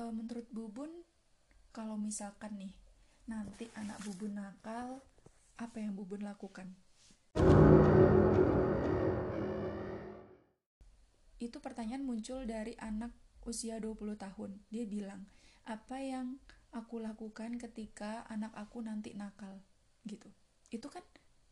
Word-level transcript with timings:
uh, 0.00 0.12
menurut 0.12 0.48
Bubun 0.48 0.88
kalau 1.76 2.00
misalkan 2.00 2.56
nih 2.56 2.74
nanti 3.28 3.68
anak 3.76 4.00
Bubun 4.08 4.40
nakal 4.40 5.04
apa 5.60 5.76
yang 5.76 5.92
Bubun 5.92 6.24
lakukan? 6.24 6.72
Itu 11.36 11.60
pertanyaan 11.60 12.04
muncul 12.04 12.48
dari 12.48 12.76
anak 12.80 13.12
usia 13.44 13.76
20 13.76 14.16
tahun. 14.16 14.50
Dia 14.72 14.84
bilang 14.88 15.28
apa 15.68 16.00
yang 16.00 16.40
aku 16.72 17.00
lakukan 17.00 17.60
ketika 17.60 18.24
anak 18.32 18.56
aku 18.56 18.80
nanti 18.80 19.12
nakal? 19.12 19.60
Gitu. 20.08 20.28
Itu 20.72 20.88
kan 20.88 21.04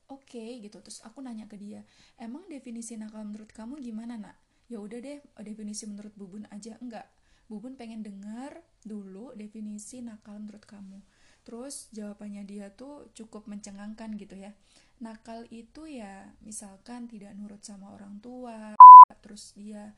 oke 0.09 0.25
okay, 0.25 0.61
gitu. 0.65 0.81
Terus 0.81 1.05
aku 1.05 1.21
nanya 1.21 1.45
ke 1.45 1.61
dia 1.61 1.85
emang 2.17 2.49
definisi 2.49 2.97
nakal 2.97 3.25
menurut 3.29 3.53
kamu 3.53 3.81
gimana 3.85 4.17
nak? 4.17 4.37
Ya 4.69 4.81
udah 4.81 5.01
deh 5.01 5.21
definisi 5.41 5.89
menurut 5.89 6.13
bubun 6.17 6.45
aja. 6.53 6.77
Enggak 6.81 7.09
bubun 7.49 7.75
pengen 7.75 8.05
dengar 8.05 8.63
dulu 8.85 9.33
definisi 9.35 10.05
nakal 10.05 10.39
menurut 10.39 10.65
kamu. 10.69 11.01
Terus 11.43 11.89
jawabannya 11.97 12.45
dia 12.45 12.69
tuh 12.77 13.09
cukup 13.17 13.49
mencengangkan 13.49 14.15
gitu 14.21 14.37
ya. 14.37 14.53
Nakal 15.01 15.49
itu 15.49 15.89
ya 15.89 16.31
misalkan 16.45 17.09
tidak 17.09 17.33
nurut 17.35 17.65
sama 17.65 17.91
orang 17.97 18.21
tua 18.21 18.77
terus 19.21 19.53
dia 19.57 19.93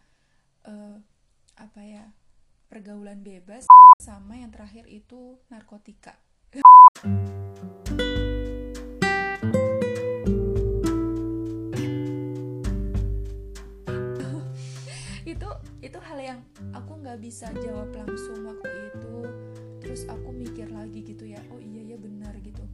uh, 0.65 0.97
apa 1.59 1.81
ya 1.85 2.05
pergaulan 2.71 3.21
bebas 3.21 3.67
sama 4.01 4.41
yang 4.41 4.51
terakhir 4.55 4.89
itu 4.89 5.37
narkotika 5.53 6.17
bisa 17.31 17.47
jawab 17.63 17.95
langsung 17.95 18.43
waktu 18.43 18.91
itu. 18.91 19.23
Terus 19.79 20.03
aku 20.11 20.35
mikir 20.35 20.67
lagi 20.75 20.99
gitu 21.07 21.31
ya 21.31 21.39
oh 21.55 21.63
iya 21.63 21.95
ya 21.95 21.97
benar 22.03 22.35
gitu. 22.43 22.67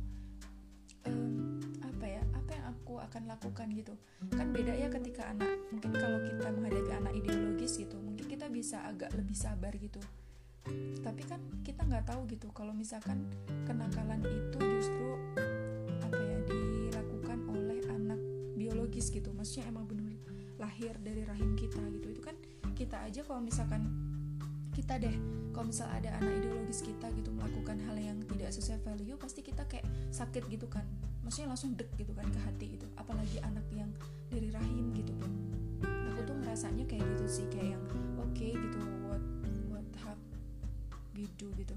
Um, 1.04 1.60
apa 1.84 2.08
ya 2.08 2.24
apa 2.32 2.56
yang 2.56 2.64
aku 2.72 2.96
akan 2.96 3.28
lakukan 3.28 3.68
gitu. 3.76 3.92
Kan 4.32 4.56
beda 4.56 4.72
ya 4.72 4.88
ketika 4.88 5.28
anak 5.28 5.60
mungkin 5.68 5.92
kalau 5.92 6.24
kita 6.24 6.48
menghadapi 6.56 6.88
anak 6.88 7.12
ideologis 7.12 7.76
gitu 7.76 8.00
mungkin 8.00 8.24
kita 8.32 8.48
bisa 8.48 8.80
agak 8.88 9.12
lebih 9.12 9.36
sabar 9.36 9.76
gitu. 9.76 10.00
Tapi 11.04 11.22
kan 11.28 11.44
kita 11.60 11.84
nggak 11.84 12.08
tahu 12.08 12.24
gitu 12.24 12.48
kalau 12.56 12.72
misalkan 12.72 13.28
kenakalan 13.68 14.24
itu 14.24 14.56
justru 14.56 15.20
apa 16.00 16.16
ya 16.16 16.38
dilakukan 16.48 17.44
oleh 17.52 17.84
anak 17.92 18.20
biologis 18.56 19.12
gitu. 19.12 19.36
Maksudnya 19.36 19.68
emang 19.68 19.84
benar 19.84 20.16
lahir 20.56 20.96
dari 21.04 21.28
rahim 21.28 21.52
kita 21.60 21.84
gitu. 21.92 22.08
Itu 22.08 22.24
kan 22.24 22.40
kita 22.72 23.04
aja 23.04 23.20
kalau 23.20 23.44
misalkan 23.44 24.05
kita 24.76 25.00
deh 25.00 25.16
kalau 25.56 25.72
misal 25.72 25.88
ada 25.88 26.12
anak 26.20 26.44
ideologis 26.44 26.84
kita 26.84 27.08
gitu 27.16 27.32
melakukan 27.32 27.80
hal 27.88 27.96
yang 27.96 28.20
tidak 28.28 28.52
sesuai 28.52 28.84
value 28.84 29.16
pasti 29.16 29.40
kita 29.40 29.64
kayak 29.64 29.88
sakit 30.12 30.44
gitu 30.52 30.68
kan. 30.68 30.84
Maksudnya 31.24 31.48
langsung 31.56 31.72
dek 31.72 31.88
gitu 31.96 32.12
kan 32.12 32.28
ke 32.28 32.40
hati 32.44 32.76
gitu. 32.76 32.84
Apalagi 33.00 33.40
anak 33.40 33.64
yang 33.72 33.88
dari 34.28 34.52
rahim 34.52 34.92
gitu 34.92 35.16
kan 35.16 35.32
aku 36.16 36.32
tuh 36.32 36.36
ngerasanya 36.40 36.84
kayak 36.88 37.04
gitu 37.12 37.24
sih 37.28 37.46
kayak 37.52 37.76
yang 37.76 37.84
oke 38.16 38.32
okay, 38.32 38.56
gitu 38.56 38.80
what 39.04 39.20
what 39.68 39.84
have 40.00 40.16
we 41.12 41.28
do 41.36 41.52
gitu. 41.60 41.76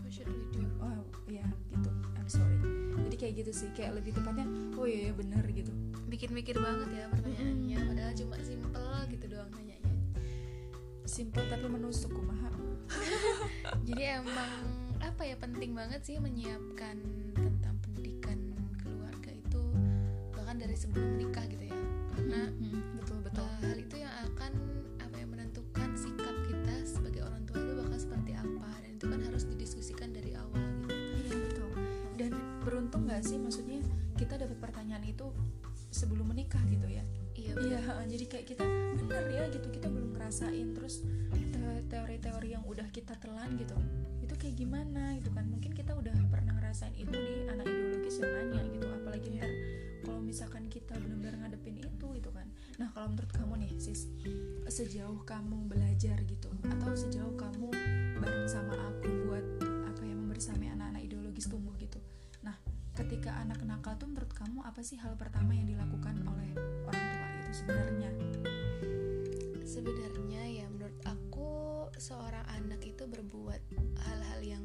What 0.00 0.08
should 0.08 0.32
we 0.32 0.40
do? 0.56 0.64
Oh 0.80 1.04
ya 1.28 1.44
gitu. 1.68 1.92
I'm 2.16 2.24
sorry. 2.24 2.56
Jadi 3.04 3.16
kayak 3.20 3.34
gitu 3.44 3.52
sih 3.52 3.68
kayak 3.76 4.00
lebih 4.00 4.16
tepatnya 4.16 4.48
oh 4.80 4.88
iya, 4.88 5.08
iya 5.08 5.12
bener 5.12 5.44
gitu. 5.52 5.68
Bikin 6.08 6.32
mikir 6.32 6.56
banget 6.56 6.88
ya 6.88 7.04
pertanyaannya. 7.12 7.76
Padahal 7.84 8.12
cuma 8.16 8.34
nanyanya 8.40 8.57
simple 11.18 11.42
tapi 11.50 11.66
menusuk 11.66 12.14
kumaha? 12.14 12.46
Jadi 13.90 14.22
emang 14.22 14.50
apa 15.02 15.26
ya 15.26 15.34
penting 15.34 15.74
banget 15.74 15.98
sih 16.06 16.14
menyiapkan 16.22 16.94
tentang 17.34 17.74
pendidikan 17.82 18.38
keluarga 18.78 19.34
itu 19.34 19.62
bahkan 20.30 20.62
dari 20.62 20.78
sebelum 20.78 21.18
menikah 21.18 21.27
gitu. 43.56 43.76
Itu 44.20 44.34
kayak 44.36 44.56
gimana 44.60 45.16
gitu 45.16 45.30
kan? 45.32 45.48
Mungkin 45.48 45.72
kita 45.72 45.96
udah 45.96 46.12
pernah 46.28 46.52
ngerasain 46.58 46.92
itu 46.98 47.14
di 47.14 47.48
anak 47.48 47.64
ideologis 47.64 48.20
yang 48.20 48.32
nanya 48.34 48.62
gitu. 48.68 48.86
Apalagi 48.90 49.28
ntar 49.38 49.50
kalau 50.04 50.20
misalkan 50.20 50.64
kita 50.68 50.94
benar-benar 51.00 51.34
ngadepin 51.40 51.80
itu 51.80 52.06
gitu 52.18 52.30
kan. 52.30 52.46
Nah 52.76 52.88
kalau 52.94 53.08
menurut 53.12 53.32
kamu 53.32 53.52
nih 53.64 53.72
sis 53.80 54.06
sejauh 54.68 55.24
kamu 55.24 55.66
belajar 55.66 56.20
gitu 56.28 56.48
atau 56.68 56.92
sejauh 56.92 57.34
kamu 57.34 57.72
bareng 58.20 58.46
sama 58.46 58.76
aku 58.76 59.08
buat 59.26 59.46
apa 59.88 60.02
ya 60.04 60.14
membersamai 60.14 60.68
anak-anak 60.76 61.02
ideologis 61.08 61.48
tumbuh 61.48 61.74
gitu. 61.80 61.98
Nah 62.44 62.54
ketika 62.94 63.34
anak 63.42 63.62
nakal 63.64 63.96
tuh 63.98 64.06
menurut 64.10 64.30
kamu 64.34 64.62
apa 64.62 64.80
sih 64.84 65.00
hal 65.00 65.16
pertama 65.18 65.54
yang 65.54 65.66
dilakukan 65.66 66.20
oleh 66.26 66.50
orang 66.86 67.04
tua 67.16 67.28
itu 67.42 67.50
sebenarnya? 67.64 68.10
Sebenarnya 69.68 70.42
ya 70.62 70.66
seorang 71.98 72.46
anak 72.54 72.80
itu 72.86 73.04
berbuat 73.10 73.60
hal-hal 74.06 74.40
yang 74.42 74.64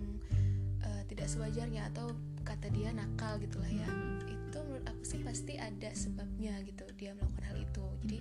uh, 0.85 1.01
tidak 1.09 1.25
sewajarnya 1.25 1.89
atau 1.89 2.13
kata 2.45 2.69
dia 2.69 2.93
nakal 2.93 3.41
gitulah 3.41 3.69
ya. 3.69 3.89
Itu 4.29 4.61
menurut 4.61 4.85
aku 4.85 5.03
sih 5.03 5.21
pasti 5.25 5.57
ada 5.57 5.89
sebabnya 5.97 6.61
gitu 6.61 6.85
dia 6.93 7.17
melakukan 7.17 7.45
hal 7.49 7.57
itu. 7.57 7.85
Jadi 8.05 8.19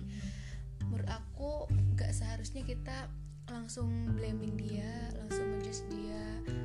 menurut 0.89 1.09
aku 1.09 1.69
gak 1.95 2.11
seharusnya 2.11 2.65
kita 2.65 3.07
langsung 3.51 3.91
blaming 4.15 4.55
dia 4.55 4.89
langsung 5.19 5.45
menjudge 5.45 5.83
dia 5.91 6.23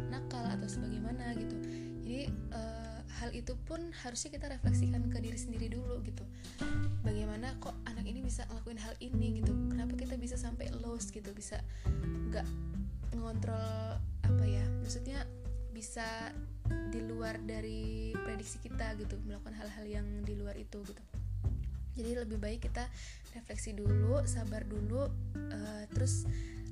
nakal 0.09 0.43
atau 0.49 0.65
sebagaimana 0.65 1.37
gitu. 1.37 1.57
Jadi 2.01 2.33
uh, 2.57 2.88
hal 3.19 3.31
itu 3.35 3.57
pun 3.67 3.81
harusnya 4.05 4.31
kita 4.37 4.47
refleksikan 4.53 5.03
ke 5.09 5.19
diri 5.19 5.39
sendiri 5.39 5.67
dulu 5.73 5.99
gitu. 6.05 6.23
Bagaimana 7.03 7.57
kok 7.59 7.75
anak 7.89 8.05
ini 8.05 8.21
bisa 8.21 8.45
ngelakuin 8.47 8.79
hal 8.79 8.95
ini 9.01 9.43
gitu? 9.43 9.53
Kenapa 9.73 9.97
kita 9.97 10.15
bisa 10.21 10.37
sampai 10.37 10.71
lost 10.85 11.11
gitu? 11.11 11.33
Bisa 11.33 11.59
nggak 12.31 12.47
ngontrol 13.17 13.99
apa 14.23 14.45
ya 14.45 14.63
maksudnya 14.85 15.25
bisa 15.73 16.33
di 16.93 17.01
luar 17.01 17.41
dari 17.41 18.13
prediksi 18.13 18.61
kita 18.61 18.93
gitu 19.01 19.17
melakukan 19.25 19.57
hal-hal 19.57 19.85
yang 19.89 20.07
di 20.23 20.37
luar 20.37 20.55
itu 20.59 20.83
gitu. 20.85 21.03
Jadi 21.99 22.11
lebih 22.15 22.39
baik 22.39 22.71
kita 22.71 22.87
refleksi 23.35 23.75
dulu 23.75 24.23
sabar 24.27 24.63
dulu 24.63 25.07
uh, 25.51 25.85
terus 25.91 26.27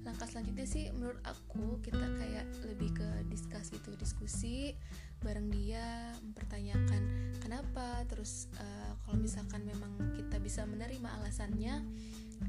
langkah 0.06 0.30
selanjutnya 0.30 0.66
sih 0.70 0.86
menurut 0.94 1.18
aku 1.26 1.82
kita 1.82 2.06
kayak 2.16 2.46
lebih 2.62 2.94
ke 2.94 3.08
diskus 3.26 3.74
gitu 3.74 3.90
diskusi 3.98 4.78
bareng 5.20 5.50
dia 5.50 6.14
mempertanyakan 6.22 7.34
kenapa 7.42 8.06
terus 8.06 8.46
uh, 8.62 8.94
kalau 9.02 9.18
misalkan 9.18 9.66
memang 9.66 9.90
kita 10.14 10.38
bisa 10.38 10.62
menerima 10.62 11.10
alasannya 11.18 11.82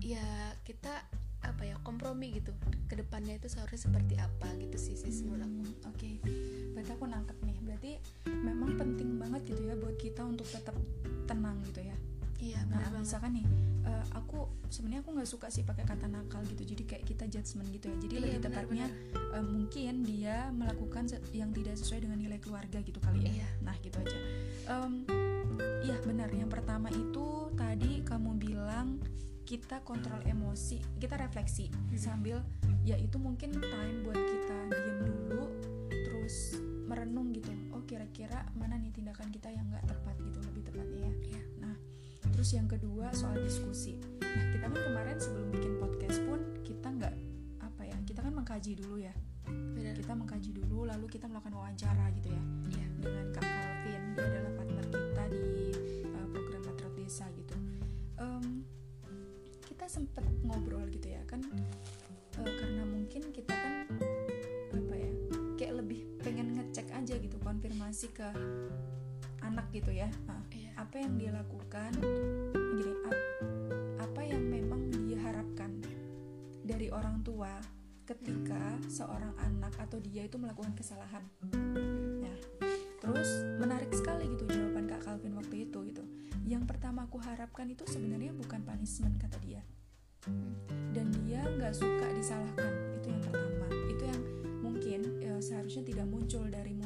ya 0.06 0.54
kita 0.62 1.02
apa 1.42 1.64
ya 1.64 1.76
kompromi 1.82 2.34
gitu 2.38 2.54
ke 2.86 2.98
depannya 2.98 3.38
itu 3.38 3.50
seharusnya 3.50 3.90
seperti 3.90 4.16
apa 4.22 4.48
gitu 4.62 4.78
sih 4.78 4.96
sih 4.98 5.26
menurut 5.26 5.46
aku 5.48 5.62
oke 5.64 5.98
okay. 5.98 6.16
berarti 6.74 6.92
aku 6.94 7.06
nangkep 7.10 7.38
nih 7.46 7.58
berarti 7.66 7.92
memang 8.46 8.78
penting 8.78 9.10
banget 9.18 9.42
gitu 9.54 9.62
ya 9.66 9.76
buat 9.78 9.98
kita 9.98 10.22
untuk 10.26 10.46
tetap 10.50 10.76
tenang 11.26 11.58
gitu 11.72 11.82
ya 11.88 11.98
iya 12.38 12.62
nah 12.70 12.82
misalkan 12.98 13.42
nih 13.42 13.48
uh, 13.88 14.06
aku 14.20 14.48
sebenarnya 14.68 15.02
aku 15.02 15.12
nggak 15.16 15.30
suka 15.30 15.48
sih 15.48 15.64
pakai 15.64 15.88
kata 15.88 16.12
nakal 16.12 16.44
gitu. 16.48 16.76
Jadi 16.76 16.84
kayak 16.84 17.04
kita 17.08 17.26
judgement 17.32 17.68
gitu 17.72 17.88
ya. 17.88 17.98
Jadi 18.04 18.14
iya, 18.14 18.24
lebih 18.28 18.40
tepatnya 18.44 18.86
uh, 19.34 19.46
mungkin 19.46 19.94
dia 20.04 20.52
melakukan 20.52 21.08
yang 21.32 21.50
tidak 21.56 21.76
sesuai 21.80 22.04
dengan 22.04 22.20
nilai 22.20 22.40
keluarga 22.44 22.84
gitu 22.84 23.00
kali 23.00 23.26
ya. 23.26 23.32
Iya. 23.44 23.48
nah 23.64 23.76
gitu 23.80 23.98
aja. 24.04 24.20
Um, 24.68 25.08
iya 25.82 25.98
benar 26.04 26.30
yang 26.36 26.52
pertama 26.52 26.92
itu 26.92 27.50
tadi 27.56 28.04
kamu 28.04 28.36
bilang 28.38 29.00
kita 29.48 29.80
kontrol 29.88 30.20
emosi 30.28 30.84
kita 31.00 31.16
refleksi 31.16 31.72
hmm. 31.72 31.96
sambil 31.96 32.44
ya 32.84 33.00
itu 33.00 33.16
mungkin 33.16 33.56
time 33.56 34.04
buat 34.04 34.20
kita 34.20 34.58
diem 34.76 35.00
dulu 35.08 35.46
terus 35.88 36.60
merenung 36.88 37.32
gitu. 37.32 37.52
Oh 37.72 37.84
kira-kira 37.88 38.44
mana 38.60 38.76
nih 38.76 38.92
tindakan 38.92 39.32
kita 39.32 39.48
yang 39.48 39.64
nggak 39.72 39.88
tepat 39.88 40.16
gitu 40.20 40.40
lebih 40.52 40.64
tepatnya 40.68 41.07
ya 41.07 41.07
terus 42.38 42.54
yang 42.54 42.70
kedua 42.70 43.10
soal 43.18 43.34
diskusi 43.42 43.98
nah 44.22 44.46
kita 44.54 44.70
kan 44.70 44.78
kemarin 44.78 45.18
sebelum 45.18 45.50
bikin 45.58 45.74
podcast 45.82 46.22
pun 46.22 46.38
kita 46.62 46.86
nggak 46.86 47.16
apa 47.66 47.82
ya 47.82 47.98
kita 48.06 48.22
kan 48.22 48.30
mengkaji 48.30 48.78
dulu 48.78 49.02
ya 49.02 49.10
Benar. 49.50 49.98
kita 49.98 50.14
mengkaji 50.14 50.54
dulu 50.54 50.86
lalu 50.86 51.10
kita 51.10 51.26
melakukan 51.26 51.58
wawancara 51.58 52.14
gitu 52.14 52.30
ya 52.30 52.44
Iya. 52.70 52.88
dengan 53.02 53.26
kak 53.34 53.42
Calvin 53.42 54.04
dia 54.14 54.22
adalah 54.30 54.52
partner 54.54 54.86
kita 54.86 55.24
di 55.34 55.66
uh, 56.14 56.28
program 56.30 56.62
Patriot 56.62 56.94
Desa 56.94 57.26
gitu 57.34 57.56
um, 58.22 58.46
kita 59.66 59.90
sempet 59.90 60.22
ngobrol 60.46 60.86
gitu 60.94 61.10
ya 61.10 61.26
kan 61.26 61.42
uh, 62.38 62.46
karena 62.54 62.86
mungkin 62.86 63.34
kita 63.34 63.50
kan 63.50 63.90
apa 64.78 64.94
ya 64.94 65.10
kayak 65.58 65.74
lebih 65.82 66.06
pengen 66.22 66.54
ngecek 66.54 66.86
aja 66.94 67.18
gitu 67.18 67.42
konfirmasi 67.42 68.14
ke 68.14 68.30
anak 69.48 69.68
gitu 69.72 69.92
ya. 69.92 70.10
Nah, 70.28 70.42
Iya. 70.52 70.72
apa 70.76 70.96
yang 71.00 71.14
dia 71.16 71.32
lakukan? 71.32 71.92
Gini 72.52 72.94
ap- 73.04 73.28
apa 73.98 74.22
yang 74.22 74.44
memang 74.44 74.82
dia 75.08 75.20
harapkan 75.20 75.72
dari 76.62 76.92
orang 76.92 77.24
tua 77.24 77.58
ketika 78.04 78.60
seorang 78.88 79.36
anak 79.42 79.74
atau 79.80 80.00
dia 80.00 80.24
itu 80.24 80.36
melakukan 80.36 80.72
kesalahan? 80.76 81.24
Nah 82.22 82.38
terus 82.98 83.30
menarik 83.58 83.92
sekali 83.92 84.32
gitu 84.32 84.48
jawaban 84.48 84.86
kak 84.86 85.04
Calvin 85.04 85.36
waktu 85.36 85.68
itu 85.68 85.80
gitu. 85.88 86.04
Yang 86.48 86.64
pertama 86.70 87.04
aku 87.04 87.20
harapkan 87.20 87.68
itu 87.68 87.84
sebenarnya 87.84 88.32
bukan 88.32 88.64
punishment 88.64 89.20
kata 89.20 89.36
dia. 89.44 89.62
Dan 90.92 91.12
dia 91.24 91.44
nggak 91.44 91.76
suka 91.76 92.08
disalahkan 92.14 92.72
itu 92.96 93.08
yang 93.12 93.24
pertama. 93.24 93.68
Itu 93.92 94.04
yang 94.08 94.22
mungkin 94.64 95.00
eh, 95.20 95.40
seharusnya 95.40 95.84
tidak 95.84 96.08
muncul 96.08 96.48
dari 96.48 96.77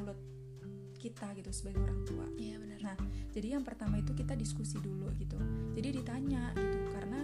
kita 1.22 1.38
gitu 1.38 1.52
sebagai 1.54 1.86
orang 1.86 2.02
tua 2.02 2.26
Iya 2.34 2.58
benar. 2.58 2.78
Nah, 2.82 2.98
jadi 3.30 3.54
yang 3.54 3.62
pertama 3.62 4.02
itu 4.02 4.10
kita 4.18 4.34
diskusi 4.34 4.82
dulu 4.82 5.06
gitu. 5.22 5.38
Jadi 5.78 6.02
ditanya 6.02 6.50
gitu 6.58 6.82
karena 6.98 7.22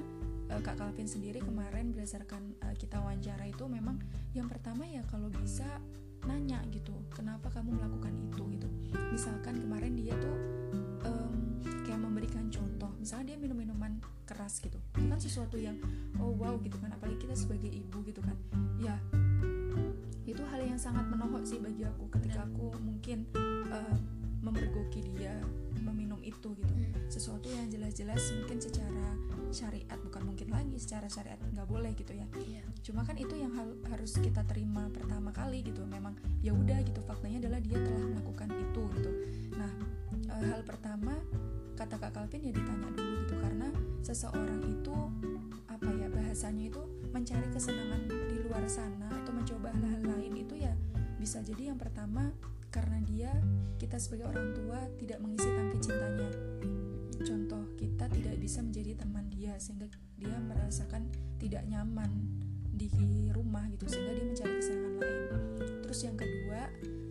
eh, 0.53 0.61
Kak 0.61 0.77
Calvin 0.77 1.09
sendiri 1.09 1.41
kemarin 1.41 1.89
berdasarkan 1.97 2.61
eh, 2.61 2.75
kita 2.77 3.01
wawancara 3.01 3.49
itu 3.49 3.65
memang 3.65 3.97
yang 4.37 4.45
pertama 4.45 4.85
ya 4.85 5.01
kalau 5.09 5.33
bisa 5.33 5.65
nanya 6.29 6.61
gitu, 6.69 6.93
kenapa 7.09 7.49
kamu 7.49 7.73
melakukan 7.81 8.13
itu 8.21 8.41
gitu. 8.53 8.69
Misalkan 9.09 9.65
kemarin 9.65 9.97
dia 9.97 10.13
tuh 10.21 10.37
em, 11.01 11.33
kayak 11.81 11.97
memberikan 11.97 12.53
contoh, 12.53 12.93
misalnya 13.01 13.33
dia 13.33 13.37
minum 13.41 13.57
minuman 13.57 13.97
keras 14.29 14.61
gitu. 14.61 14.77
Itu 14.93 15.09
kan 15.09 15.17
sesuatu 15.17 15.57
yang 15.57 15.81
oh 16.21 16.37
wow 16.37 16.53
gitu 16.61 16.77
kan 16.77 16.93
apalagi 16.93 17.17
kita 17.25 17.33
sebagai 17.33 17.73
ibu 17.73 18.05
gitu 18.05 18.21
kan. 18.21 18.37
Ya 18.77 19.01
itu 20.27 20.43
hal 20.43 20.59
yang 20.59 20.75
sangat 20.75 21.07
menohok 21.07 21.47
sih 21.47 21.57
bagi 21.57 21.87
aku 21.87 22.11
ketika 22.19 22.43
aku 22.43 22.75
mungkin 22.83 23.23
eh, 23.71 23.97
memergoki 24.43 25.03
dia 25.15 25.39
meminum 25.81 26.19
itu 26.19 26.51
gitu. 26.55 26.73
Hmm. 26.73 26.91
sesuatu 27.07 27.47
yang 27.47 27.71
jelas-jelas 27.71 28.19
mungkin 28.35 28.59
secara 28.59 29.07
syariat 29.47 29.95
bukan 30.03 30.27
mungkin 30.27 30.51
lagi 30.51 30.75
secara 30.75 31.07
syariat 31.07 31.39
nggak 31.55 31.67
boleh 31.71 31.95
gitu 31.95 32.11
ya. 32.11 32.27
Iya. 32.35 32.63
cuma 32.83 33.07
kan 33.07 33.15
itu 33.15 33.31
yang 33.39 33.55
hal- 33.55 33.79
harus 33.87 34.19
kita 34.19 34.43
terima 34.43 34.91
pertama 34.91 35.31
kali 35.31 35.63
gitu. 35.63 35.87
Memang 35.87 36.19
ya 36.43 36.51
udah 36.51 36.83
gitu 36.83 36.99
faktanya 37.07 37.47
adalah 37.47 37.59
dia 37.63 37.79
telah 37.79 38.03
melakukan 38.11 38.49
itu 38.51 38.83
gitu. 38.99 39.11
Nah 39.55 39.71
eh, 40.35 40.45
hal 40.51 40.61
pertama 40.67 41.15
kata 41.79 41.95
kak 41.95 42.11
Calvin 42.11 42.41
ya 42.43 42.51
ditanya 42.51 42.91
dulu 42.91 43.11
gitu. 43.23 43.35
Karena 43.39 43.67
seseorang 44.03 44.59
itu 44.67 44.95
apa 45.71 45.89
ya 45.95 46.07
bahasanya 46.11 46.67
itu 46.67 46.81
mencari 47.15 47.47
kesenangan 47.53 48.01
luar 48.47 48.63
sana 48.71 49.11
atau 49.11 49.35
mencoba 49.35 49.75
hal-hal 49.75 50.03
lain 50.07 50.33
itu 50.39 50.55
ya 50.55 50.71
bisa 51.19 51.43
jadi 51.43 51.75
yang 51.75 51.79
pertama 51.79 52.31
karena 52.71 53.03
dia 53.03 53.31
kita 53.75 53.99
sebagai 53.99 54.31
orang 54.31 54.55
tua 54.55 54.79
tidak 54.95 55.19
mengisi 55.19 55.47
tangki 55.51 55.77
cintanya. 55.83 56.29
Contoh 57.17 57.63
kita 57.75 58.05
tidak 58.07 58.35
bisa 58.39 58.63
menjadi 58.63 58.91
teman 59.03 59.25
dia 59.27 59.57
sehingga 59.59 59.91
dia 60.15 60.37
merasakan 60.39 61.11
tidak 61.41 61.67
nyaman 61.67 62.11
di 62.77 62.87
rumah 63.33 63.65
gitu 63.73 63.89
sehingga 63.89 64.13
dia 64.13 64.25
mencari 64.29 64.53
kesenangan 64.61 64.93
lain. 65.01 65.21
Terus 65.83 65.99
yang 66.05 66.15
kedua 66.15 66.61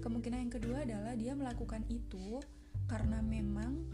kemungkinan 0.00 0.38
yang 0.46 0.54
kedua 0.54 0.76
adalah 0.86 1.12
dia 1.18 1.32
melakukan 1.34 1.82
itu 1.90 2.38
karena 2.86 3.18
memang 3.20 3.90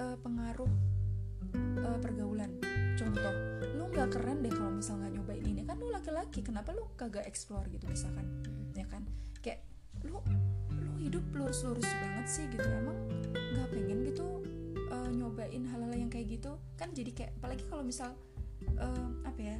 eh, 0.00 0.16
pengaruh 0.24 0.72
eh, 1.56 1.98
pergaulan. 2.00 2.50
Contoh 2.98 3.34
lu 3.78 3.84
nggak 3.90 4.08
keren 4.14 4.42
deh 4.42 4.52
kalau 4.52 4.72
misal 4.74 4.98
nggak 4.98 5.12
nyobain 5.18 5.44
ini. 5.44 5.62
Kan 5.64 5.76
lu 5.78 5.88
laki-laki 5.90 6.40
kenapa 6.42 6.74
lu 6.74 6.86
kagak 6.98 7.24
explore 7.26 7.66
gitu 7.70 7.84
misalkan? 7.86 8.26
Ya 8.74 8.86
kan? 8.86 9.06
Kayak 9.40 9.62
lu 10.06 10.18
lu 10.78 10.92
hidup 11.02 11.24
lurus-lurus 11.34 11.86
banget 11.86 12.26
sih 12.26 12.44
gitu. 12.50 12.66
Emang 12.66 12.98
nggak 13.34 13.68
pengen 13.70 13.98
gitu 14.06 14.26
eh, 14.76 15.08
nyobain 15.14 15.62
hal-hal 15.68 15.92
yang 15.94 16.10
kayak 16.10 16.38
gitu? 16.38 16.58
Kan 16.78 16.90
jadi 16.94 17.10
kayak 17.14 17.32
apalagi 17.38 17.64
kalau 17.70 17.82
misal 17.86 18.14
eh, 18.64 19.08
apa 19.24 19.40
ya 19.40 19.56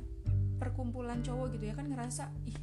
perkumpulan 0.59 1.23
cowok 1.23 1.55
gitu 1.55 1.71
ya 1.71 1.75
kan 1.79 1.87
ngerasa 1.87 2.35
ih 2.43 2.59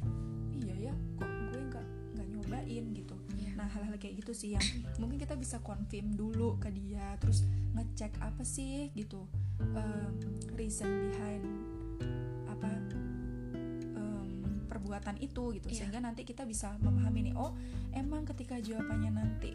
iya 0.60 0.92
ya 0.92 0.94
kok 1.16 1.28
gue 1.28 1.62
nggak 1.72 1.86
nggak 2.16 2.26
nyobain? 2.28 2.84
gitu. 2.92 3.14
Iya. 3.36 3.50
nah 3.56 3.66
hal-hal 3.72 3.96
kayak 3.96 4.20
gitu 4.20 4.32
sih 4.36 4.52
yang 4.52 4.64
mungkin 5.00 5.16
kita 5.16 5.32
bisa 5.36 5.60
confirm 5.64 6.12
dulu 6.12 6.60
ke 6.60 6.68
dia. 6.68 7.16
Terus 7.20 7.48
ngecek 7.76 8.16
apa 8.24 8.42
sih 8.42 8.88
gitu 8.96 9.28
em, 9.60 10.12
reason 10.56 10.88
behind 11.12 11.44
apa 12.48 12.70
em, 13.94 14.28
perbuatan 14.66 15.20
itu 15.20 15.54
gitu. 15.60 15.68
Iya. 15.68 15.76
sehingga 15.84 16.00
nanti 16.00 16.24
kita 16.24 16.48
bisa 16.48 16.74
memahami 16.80 17.30
nih 17.30 17.34
oh 17.36 17.52
emang 17.92 18.24
ketika 18.24 18.56
jawabannya 18.58 19.12
nanti 19.12 19.52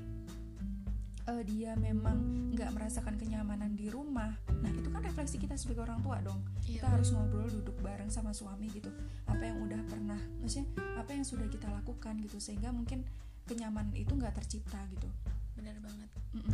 eh, 1.26 1.44
dia 1.46 1.74
memang 1.78 2.50
nggak 2.54 2.72
merasakan 2.78 3.18
kenyamanan 3.18 3.74
di 3.74 3.90
rumah 3.90 4.38
nah 4.62 4.70
itu 4.70 4.94
kan 4.94 5.02
refleksi 5.02 5.42
kita 5.42 5.58
sebagai 5.58 5.90
orang 5.90 6.06
tua 6.06 6.22
dong. 6.22 6.38
Iya, 6.70 6.86
kita 6.86 6.88
harus 6.94 7.10
ngobrol 7.18 7.50
duduk 7.50 7.74
bareng 7.82 8.14
sama 8.14 8.30
suami 8.30 8.70
gitu. 8.70 8.94
Apa 9.26 9.50
yang 9.50 9.58
udah 9.66 9.82
pernah 9.90 10.22
maksudnya 10.38 10.70
apa 11.02 11.18
yang 11.18 11.26
sudah 11.26 11.50
kita 11.50 11.66
lakukan 11.66 12.22
gitu 12.22 12.38
sehingga 12.38 12.70
mungkin 12.70 13.02
kenyamanan 13.50 13.92
itu 13.98 14.14
nggak 14.14 14.38
tercipta 14.38 14.80
gitu 14.94 15.10
benar 15.56 15.76
banget. 15.84 16.10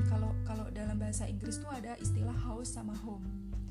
Kalau 0.09 0.31
kalau 0.47 0.65
dalam 0.73 0.97
bahasa 0.97 1.29
Inggris 1.29 1.61
tuh 1.61 1.69
ada 1.69 1.94
istilah 2.01 2.33
house 2.33 2.73
sama 2.73 2.97
home. 3.05 3.25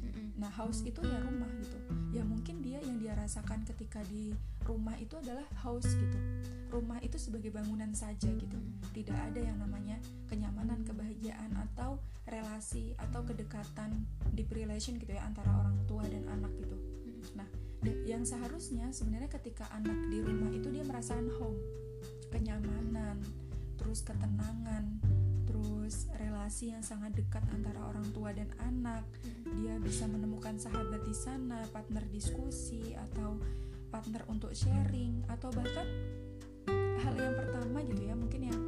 Mm-mm. 0.06 0.38
nah 0.38 0.52
house 0.52 0.86
itu 0.86 1.02
ya 1.02 1.18
rumah 1.22 1.50
gitu. 1.58 1.78
Ya 2.14 2.22
mungkin 2.22 2.62
dia 2.62 2.78
yang 2.78 3.02
dia 3.02 3.12
rasakan 3.18 3.66
ketika 3.66 4.00
di 4.06 4.32
rumah 4.62 4.94
itu 4.98 5.18
adalah 5.18 5.44
house 5.62 5.90
gitu. 5.90 6.18
Rumah 6.70 7.02
itu 7.02 7.18
sebagai 7.18 7.50
bangunan 7.50 7.90
saja 7.92 8.30
gitu. 8.30 8.58
Tidak 8.94 9.16
ada 9.16 9.40
yang 9.40 9.58
namanya 9.58 9.98
kenyamanan 10.30 10.86
kebahagiaan 10.86 11.52
atau 11.70 11.98
relasi 12.26 12.94
atau 12.98 13.22
kedekatan 13.22 14.02
deep 14.34 14.50
relation 14.50 14.98
gitu 14.98 15.14
ya 15.14 15.22
antara 15.22 15.48
orang 15.62 15.78
tua 15.86 16.02
dan 16.06 16.26
anak 16.26 16.50
gitu. 16.58 16.76
Nah, 17.38 17.46
yang 18.06 18.26
seharusnya 18.26 18.90
sebenarnya 18.90 19.30
ketika 19.30 19.66
anak 19.74 19.94
di 20.10 20.18
rumah 20.18 20.50
itu 20.50 20.68
dia 20.74 20.82
merasakan 20.82 21.30
home, 21.38 21.58
kenyamanan, 22.34 23.22
terus 23.78 24.02
ketenangan, 24.02 24.98
terus 25.46 26.10
relasi 26.18 26.74
yang 26.74 26.82
sangat 26.82 27.14
dekat 27.14 27.42
antara 27.54 27.78
orang 27.86 28.04
tua 28.12 28.34
dan 28.34 28.50
anak. 28.60 29.06
Dia 29.56 29.78
bisa 29.80 30.04
menemukan 30.10 30.58
sahabat 30.58 31.06
di 31.06 31.14
sana, 31.14 31.62
partner 31.70 32.04
diskusi 32.10 32.92
atau 32.92 33.38
partner 33.88 34.26
untuk 34.28 34.52
sharing 34.52 35.24
atau 35.30 35.48
bahkan 35.54 35.86
hal 37.00 37.14
yang 37.14 37.34
pertama 37.38 37.78
gitu 37.86 38.02
ya, 38.02 38.14
mungkin 38.18 38.50
yang 38.50 38.60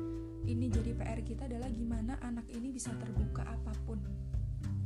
ini 0.49 0.73
jadi 0.73 0.97
PR 0.97 1.21
kita 1.21 1.45
adalah 1.45 1.69
gimana 1.69 2.17
anak 2.25 2.49
ini 2.49 2.73
bisa 2.73 2.95
terbuka 2.97 3.45
apa 3.45 3.75
pun. 3.85 4.01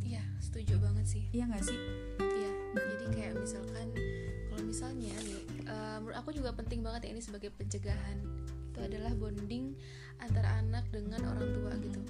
Iya, 0.03 0.25
setuju 0.43 0.81
banget 0.83 1.07
sih. 1.07 1.25
Iya 1.31 1.47
nggak 1.47 1.65
sih? 1.65 1.79
Iya, 2.19 2.51
jadi 2.75 3.07
kayak 3.15 3.33
misalkan 3.39 3.89
kalau 4.51 4.63
misalnya 4.67 5.15
nih, 5.23 5.41
eh, 5.65 5.97
menurut 6.03 6.17
aku 6.19 6.35
juga 6.35 6.51
penting 6.53 6.83
banget 6.83 7.07
ya 7.07 7.11
ini 7.15 7.23
sebagai 7.23 7.55
pencegahan. 7.55 8.19
Itu 8.73 8.81
adalah 8.81 9.13
bonding 9.13 9.77
antara 10.19 10.65
anak 10.65 10.89
dengan 10.89 11.21
orang 11.29 11.53
tua 11.53 11.73
gitu. 11.85 12.01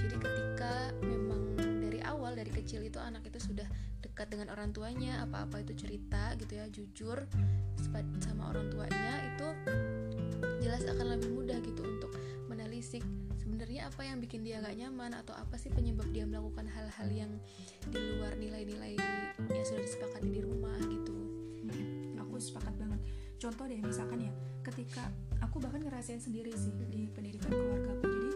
Jadi 0.00 0.16
ketika 0.16 0.72
memang 1.04 1.60
dari 1.60 2.00
awal 2.00 2.32
dari 2.32 2.48
kecil 2.48 2.80
itu 2.80 2.96
anak 2.96 3.28
itu 3.28 3.36
sudah 3.36 3.68
dekat 4.00 4.32
dengan 4.32 4.48
orang 4.56 4.72
tuanya, 4.72 5.20
apa-apa 5.28 5.60
itu 5.60 5.76
cerita 5.76 6.32
gitu 6.40 6.52
ya, 6.56 6.64
jujur 6.72 7.28
sama 8.20 8.50
orang 8.50 8.66
tuanya 8.68 9.24
itu 9.36 9.48
jelas 10.60 10.82
akan 10.84 11.16
lebih 11.16 11.30
mudah 11.32 11.56
gitu 11.62 11.80
untuk 11.86 12.12
menelisik 12.50 13.00
sebenarnya 13.38 13.86
apa 13.86 14.02
yang 14.04 14.18
bikin 14.18 14.42
dia 14.42 14.58
gak 14.58 14.74
nyaman 14.74 15.14
atau 15.16 15.32
apa 15.38 15.54
sih 15.56 15.70
penyebab 15.70 16.04
dia 16.10 16.26
melakukan 16.26 16.66
hal-hal 16.66 17.08
yang 17.08 17.32
di 17.88 18.00
luar 18.18 18.34
nilai-nilai 18.36 18.98
yang 19.38 19.64
sudah 19.64 19.82
disepakati 19.86 20.28
di 20.28 20.40
rumah 20.42 20.76
gitu 20.90 21.14
aku 22.36 22.36
sepakat 22.36 22.74
banget 22.76 23.00
contoh 23.40 23.64
deh 23.64 23.80
misalkan 23.80 24.28
ya 24.28 24.32
ketika 24.60 25.08
aku 25.46 25.56
bahkan 25.62 25.80
ngerasain 25.86 26.18
sendiri 26.18 26.50
sih 26.58 26.74
di 26.90 27.06
pendidikan 27.14 27.50
keluarga 27.54 27.90
aku. 27.94 28.04
Jadi 28.10 28.30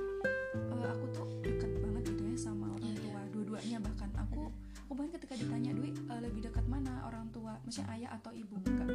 eh, 0.55 0.89
aku 0.89 1.05
tuh 1.11 1.27
dekat 1.43 1.71
banget 1.83 2.03
gitu 2.15 2.23
ya 2.23 2.37
sama 2.39 2.67
orang 2.71 2.95
Iya, 2.95 3.03
tua 3.03 3.21
dua-duanya 3.35 3.79
bahkan. 3.83 4.09
Aku 4.31 4.41
aku 4.87 4.93
bahkan 4.95 5.13
ketika 5.19 5.35
ditanya 5.37 5.71
Dwi 5.75 5.91
eh, 5.91 6.21
lebih 6.23 6.41
dekat 6.47 6.65
mana 6.71 7.05
orang 7.05 7.27
tua? 7.35 7.59
Maksudnya 7.67 7.89
ayah 7.99 8.11
atau 8.15 8.31
ibu 8.33 8.55
enggak 8.63 8.89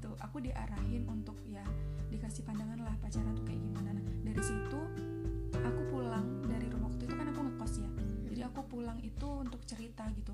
gitu. 0.00 0.16
Aku 0.24 0.40
diarahin 0.40 1.04
untuk 1.12 1.36
ya 1.44 1.60
dikasih 2.08 2.40
pandangan 2.48 2.80
lah 2.80 2.96
pacaran 3.04 3.36
tuh 3.36 3.44
kayak 3.44 3.60
gimana. 3.60 3.92
Nah 3.92 4.02
dari 4.24 4.40
situ 4.40 4.80
aku 5.52 5.82
pulang 5.92 6.24
dari 6.48 6.72
rumah 6.72 6.88
waktu 6.88 7.04
itu 7.04 7.14
kan 7.20 7.28
aku 7.28 7.40
ngekos 7.44 7.74
ya. 7.84 7.90
Jadi 8.32 8.40
aku 8.48 8.60
pulang 8.64 8.96
itu 9.04 9.28
untuk 9.28 9.60
cerita 9.68 10.08
gitu. 10.16 10.32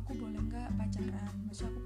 Aku 0.00 0.16
boleh 0.16 0.40
nggak 0.40 0.72
pacaran? 0.80 1.34
Maksudnya 1.44 1.76
aku 1.76 1.80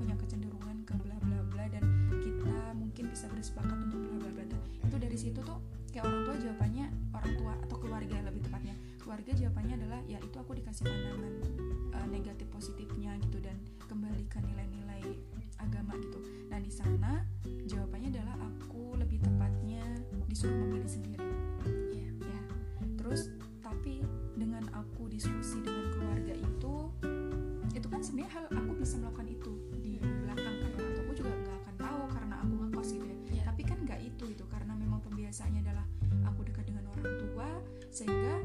sehingga 37.96 38.44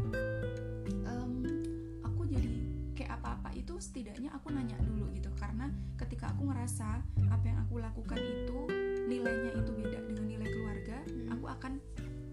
em, 1.03 1.31
aku 2.07 2.23
jadi 2.23 2.51
kayak 2.95 3.19
apa-apa 3.19 3.51
itu 3.51 3.75
setidaknya 3.75 4.31
aku 4.31 4.47
nanya 4.55 4.79
dulu 4.79 5.11
gitu. 5.11 5.27
Karena 5.35 5.67
ketika 5.99 6.31
aku 6.31 6.47
ngerasa 6.47 7.03
apa 7.27 7.43
yang 7.43 7.59
aku 7.67 7.83
lakukan 7.83 8.15
itu 8.15 8.59
nilainya 9.11 9.51
itu 9.59 9.71
beda 9.75 9.99
dengan 10.07 10.23
nilai 10.23 10.47
keluarga 10.47 10.97
Hmm. 11.03 11.33
aku 11.35 11.45
akan 11.51 11.73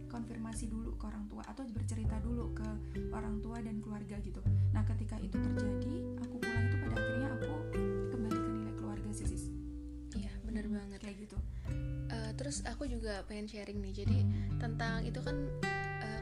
konfirmasi 0.08 0.70
dulu 0.70 0.94
ke 0.94 1.04
orang 1.10 1.24
tua 1.26 1.42
atau 1.44 1.64
bercerita 1.68 2.16
dulu 2.22 2.54
ke 2.54 2.68
orang 3.12 3.42
tua 3.42 3.58
dan 3.60 3.82
keluarga 3.82 4.16
gitu. 4.22 4.38
Nah 4.72 4.86
ketika 4.86 5.18
itu 5.18 5.36
terjadi 5.36 5.94
aku 6.22 6.34
pulang 6.38 6.64
itu 6.70 6.76
pada 6.80 6.94
akhirnya 6.96 7.28
aku 7.34 7.52
kembali 8.14 8.38
ke 8.38 8.50
nilai 8.54 8.74
keluarga 8.78 9.10
sih 9.12 9.26
sis. 9.26 9.44
Iya 10.14 10.32
bener 10.46 10.70
banget. 10.70 11.00
Kayak 11.02 11.16
gitu. 11.28 11.36
Eh, 12.08 12.30
terus 12.40 12.64
aku 12.64 12.88
juga 12.88 13.20
pengen 13.28 13.46
sharing 13.50 13.78
nih. 13.84 13.92
Jadi 14.04 14.18
tentang 14.56 15.04
itu 15.04 15.20
kan 15.20 15.36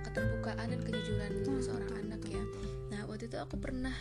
keterbukaan 0.07 0.71
dan 0.71 0.81
kejujuran 0.83 1.31
Nah, 1.43 1.63
seorang 1.63 1.91
betul, 1.91 2.03
anak 2.07 2.21
betul, 2.23 2.37
ya. 2.37 2.45
betul. 2.45 2.65
nah 2.93 3.01
waktu 3.11 3.25
itu 3.27 3.39
aku 3.43 3.57
pernah 3.59 3.95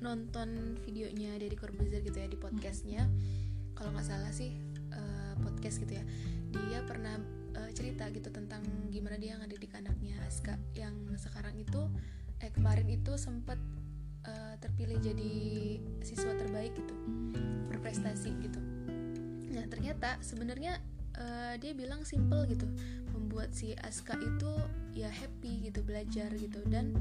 nonton 0.00 0.80
videonya 0.84 1.36
dari 1.36 1.54
Corbuzier 1.54 2.00
gitu 2.00 2.16
ya 2.16 2.28
di 2.28 2.38
podcastnya. 2.40 3.04
Kalau 3.76 3.92
nggak 3.92 4.08
salah 4.08 4.32
sih 4.32 4.56
eh, 4.92 5.32
podcast 5.40 5.80
gitu 5.84 6.00
ya. 6.00 6.04
Dia 6.50 6.80
pernah 6.88 7.20
eh, 7.56 7.70
cerita 7.76 8.08
gitu 8.08 8.32
tentang 8.32 8.64
gimana 8.88 9.20
dia 9.20 9.36
ngedidik 9.36 9.76
anaknya. 9.76 10.16
Aska 10.24 10.56
yang 10.72 10.96
sekarang 11.20 11.56
itu 11.60 11.88
eh 12.40 12.48
kemarin 12.48 12.88
itu 12.88 13.14
sempat 13.20 13.60
eh, 14.24 14.54
terpilih 14.60 14.98
jadi 15.04 15.32
siswa 16.00 16.32
terbaik 16.36 16.72
gitu 16.72 16.96
berprestasi 17.68 18.32
gitu. 18.40 18.60
Nah 19.52 19.64
ternyata 19.68 20.16
sebenarnya 20.24 20.80
eh, 21.20 21.54
dia 21.60 21.72
bilang 21.76 22.08
simple 22.08 22.48
gitu 22.48 22.64
membuat 23.30 23.54
si 23.54 23.78
Aska 23.78 24.18
itu 24.18 24.50
ya 24.90 25.06
happy 25.06 25.70
gitu 25.70 25.86
belajar 25.86 26.34
gitu. 26.34 26.58
Dan 26.66 26.98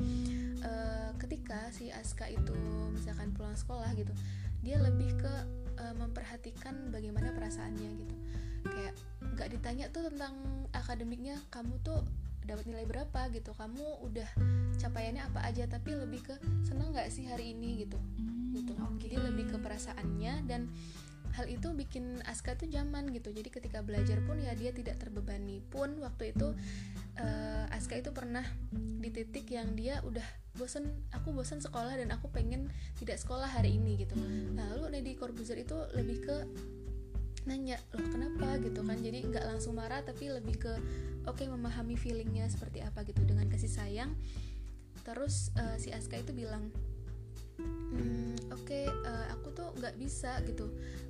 eh, 0.61 1.09
ketika 1.17 1.73
si 1.73 1.89
Aska 1.89 2.29
itu 2.29 2.53
misalkan 2.93 3.33
pulang 3.33 3.57
sekolah 3.57 3.89
gitu 3.97 4.13
dia 4.61 4.77
lebih 4.77 5.17
ke 5.17 5.33
eh, 5.81 5.95
memperhatikan 5.97 6.93
bagaimana 6.93 7.33
perasaannya 7.33 7.89
gitu. 8.05 8.15
Kayak 8.69 8.93
nggak 9.33 9.49
ditanya 9.57 9.85
tuh 9.89 10.05
tentang 10.13 10.37
akademiknya 10.77 11.41
kamu 11.49 11.81
tuh 11.81 12.05
dapat 12.45 12.69
nilai 12.69 12.85
berapa 12.85 13.33
gitu? 13.33 13.57
Kamu 13.57 14.05
udah 14.05 14.29
capaiannya 14.77 15.25
apa 15.25 15.49
aja? 15.49 15.65
Tapi 15.65 15.97
lebih 15.97 16.29
ke 16.29 16.35
seneng 16.61 16.93
nggak 16.93 17.09
sih 17.09 17.25
hari 17.25 17.57
ini? 17.57 17.81
gitu. 17.87 17.97
Hmm, 17.97 18.53
gitu. 18.53 18.73
oke. 18.77 19.01
jadi 19.01 19.17
lebih 19.17 19.49
ke 19.49 19.57
perasaannya 19.57 20.45
dan 20.45 20.69
hal 21.39 21.47
itu 21.47 21.71
bikin 21.71 22.19
Aska 22.27 22.59
tuh 22.59 22.67
nyaman 22.67 23.15
gitu. 23.15 23.31
Jadi 23.31 23.47
ketika 23.47 23.79
belajar 23.79 24.19
pun 24.27 24.35
ya 24.43 24.51
dia 24.59 24.75
tidak 24.75 24.99
terbebani 24.99 25.63
pun. 25.71 25.95
Waktu 26.03 26.35
itu 26.35 26.51
eh, 27.15 27.65
Aska 27.71 27.95
itu 27.95 28.11
pernah 28.11 28.43
di 28.75 29.07
titik 29.07 29.47
yang 29.55 29.71
dia 29.79 30.03
udah 30.03 30.25
bosen 30.59 30.83
aku 31.15 31.31
bosen 31.31 31.63
sekolah 31.63 31.95
dan 31.95 32.11
aku 32.11 32.27
pengen 32.27 32.67
tidak 32.99 33.15
sekolah 33.15 33.47
hari 33.47 33.79
ini 33.79 33.95
gitu. 34.03 34.19
Lalu 34.51 34.99
Neddy 34.99 35.15
Corbuzier 35.15 35.63
itu 35.63 35.79
lebih 35.95 36.27
ke 36.27 36.35
nanya 37.47 37.79
loh 37.95 38.07
kenapa? 38.11 38.59
gitu 38.59 38.83
kan. 38.83 38.99
Jadi 38.99 39.23
nggak 39.31 39.45
langsung 39.47 39.79
marah 39.79 40.03
tapi 40.03 40.27
lebih 40.27 40.59
ke 40.59 40.73
oke 41.23 41.47
memahami 41.47 41.95
feelingnya 41.95 42.51
seperti 42.51 42.83
apa 42.83 43.07
gitu. 43.07 43.23
Dengan 43.23 43.47
kasih 43.47 43.71
sayang. 43.71 44.11
Terus 45.07 45.55
eh, 45.55 45.79
si 45.79 45.95
Aska 45.95 46.19
itu 46.19 46.35
bilang 46.35 46.67
"Hmm, 47.59 48.35
oke 48.51 48.79
eh, 48.91 49.25
aku 49.31 49.55
tuh 49.55 49.71
nggak 49.79 49.95
bisa 49.95 50.43
gitu 50.43 50.67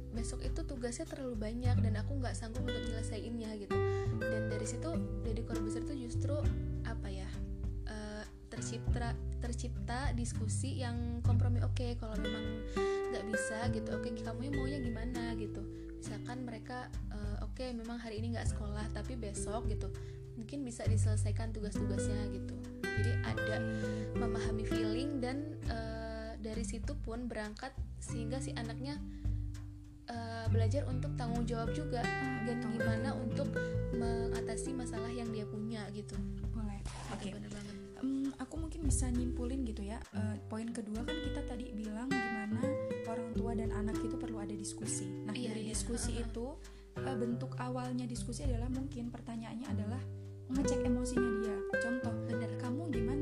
besok 0.10 0.42
itu 0.42 0.66
tugasnya 0.66 1.06
terlalu 1.06 1.38
banyak 1.38 1.78
dan 1.80 1.94
aku 2.02 2.18
nggak 2.18 2.34
sanggup 2.34 2.66
untuk 2.66 2.82
nyelesainnya 2.82 3.54
gitu. 3.62 3.76
Dan 4.18 4.50
dari 4.50 4.66
situ 4.66 4.90
Deddy 5.22 5.44
Corbuzier 5.46 5.86
tuh 5.86 5.98
justru 5.98 6.36
apa 6.86 7.08
ya 7.08 7.30
eh, 7.86 8.24
tercipta 8.50 9.14
tercipta 9.40 10.12
diskusi 10.18 10.82
yang 10.82 11.22
kompromi 11.22 11.62
oke 11.62 11.96
kalau 12.02 12.18
memang 12.18 12.66
nggak 13.14 13.26
bisa 13.30 13.70
gitu 13.74 13.90
oke 13.94 14.10
kamu 14.22 14.54
maunya 14.54 14.80
gimana? 14.82 15.34
gitu. 15.38 15.62
Misalkan 16.02 16.44
mereka 16.44 16.90
eh, 17.14 17.46
oke 17.46 17.66
memang 17.78 18.02
hari 18.02 18.20
ini 18.20 18.34
nggak 18.36 18.50
sekolah 18.50 18.90
tapi 18.92 19.14
besok 19.16 19.70
gitu. 19.70 19.88
Mungkin 20.40 20.64
bisa 20.64 20.88
diselesaikan 20.88 21.52
tugas-tugasnya 21.54 22.32
gitu. 22.34 22.56
Jadi 22.82 23.12
ada 23.24 23.58
memahami 24.18 24.64
feeling 24.66 25.22
dan 25.24 25.56
eh, 25.70 26.32
dari 26.40 26.64
situ 26.64 26.96
pun 27.04 27.28
berangkat 27.28 27.72
sehingga 28.00 28.40
si 28.40 28.56
anaknya 28.56 28.96
eh, 30.10 30.46
belajar 30.50 30.84
untuk 30.86 31.14
tanggung 31.16 31.46
jawab 31.46 31.70
juga 31.72 32.02
dan 32.44 32.58
betul. 32.60 32.70
gimana 32.76 33.10
untuk 33.14 33.48
mengatasi 33.94 34.74
masalah 34.74 35.10
yang 35.10 35.30
dia 35.30 35.46
punya 35.46 35.86
gitu. 35.92 36.16
Boleh. 36.52 36.80
Oke. 37.14 37.30
Gitu, 37.30 37.36
bener 37.38 37.52
banget. 37.52 37.76
Em, 38.00 38.32
aku 38.40 38.56
mungkin 38.58 38.82
bisa 38.82 39.12
nyimpulin 39.12 39.68
gitu 39.68 39.84
ya 39.84 40.00
Eh, 40.16 40.36
poin 40.48 40.72
kedua 40.72 41.04
kan 41.04 41.18
kita 41.20 41.44
tadi 41.44 41.76
bilang 41.76 42.08
gimana 42.08 42.64
orang 43.06 43.30
tua 43.36 43.52
dan 43.52 43.70
anak 43.72 44.00
itu 44.00 44.16
perlu 44.16 44.40
ada 44.40 44.56
diskusi. 44.56 45.04
Nah 45.28 45.36
Iya, 45.36 45.52
dari 45.52 45.68
iya. 45.68 45.72
diskusi 45.76 46.16
Heeh. 46.16 46.24
itu 46.24 46.46
eh, 46.96 47.16
bentuk 47.20 47.60
awalnya 47.60 48.08
diskusi 48.08 48.48
adalah 48.48 48.72
mungkin 48.72 49.12
pertanyaannya 49.12 49.68
adalah 49.68 50.02
ngecek 50.50 50.80
emosinya 50.82 51.32
dia. 51.44 51.58
Contoh 51.78 52.14
bener. 52.26 52.50
Kamu 52.58 52.88
gimana 52.88 53.19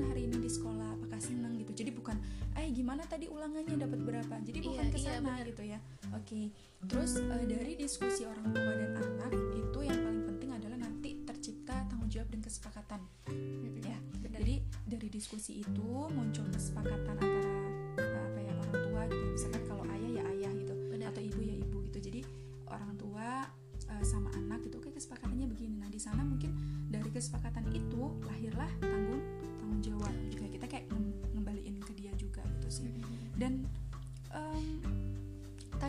eh 2.67 2.75
gimana 2.75 2.99
tadi 3.07 3.31
ulangannya 3.31 3.79
dapat 3.79 3.99
berapa? 4.03 4.35
Jadi 4.43 4.59
bukan 4.59 4.83
Iya, 4.83 4.91
ke 4.91 4.99
iya, 4.99 5.07
sana 5.15 5.31
bener. 5.39 5.47
gitu 5.47 5.63
ya. 5.63 5.79
Oke. 6.11 6.41
Terus 6.83 7.11
eh, 7.15 7.45
dari 7.47 7.73
diskusi 7.79 8.21
orang 8.27 8.51
tua 8.51 8.71
dan 8.75 8.91
anak 9.23 9.31
itu 9.55 9.79
yang 9.81 9.99
paling 10.03 10.23
penting 10.27 10.49
adalah 10.51 10.77
nanti 10.77 11.09
tercipta 11.23 11.87
tanggung 11.87 12.11
jawab 12.11 12.27
dan 12.27 12.41
kesepakatan. 12.43 12.99
Mm-mm. 13.31 13.79
ya. 13.87 13.95
Bener. 14.19 14.39
jadi 14.43 14.55
dari 14.83 15.07
diskusi 15.07 15.63
itu 15.63 15.87
muncul 16.11 16.43
kesepakatan 16.51 17.15
antara 17.15 17.55
eh, 18.03 18.19
apa 18.19 18.39
ya 18.43 18.53
orang 18.59 18.75
tua 18.83 19.01
gitu. 19.07 19.25
Misalkan 19.31 19.63
kalau 19.63 19.83
ayah 19.87 20.11
ya 20.11 20.23
ayah 20.35 20.51
gitu. 20.51 20.73
Bener. 20.91 21.07
atau 21.07 21.23
ibu 21.23 21.39
ya 21.39 21.55
ibu 21.55 21.77
gitu. 21.87 21.99
Jadi 22.03 22.19
orang 22.67 22.91
tua 22.99 23.47
eh, 23.87 24.03
sama 24.03 24.27
anak 24.35 24.67
itu 24.67 24.75
kayak 24.75 24.99
kesepakatannya 24.99 25.47
begini. 25.47 25.79
Nah 25.79 25.87
di 25.87 26.03
sana 26.03 26.19
mungkin 26.19 26.51
dari 26.91 27.07
kesepakatan 27.15 27.63
itu 27.71 27.86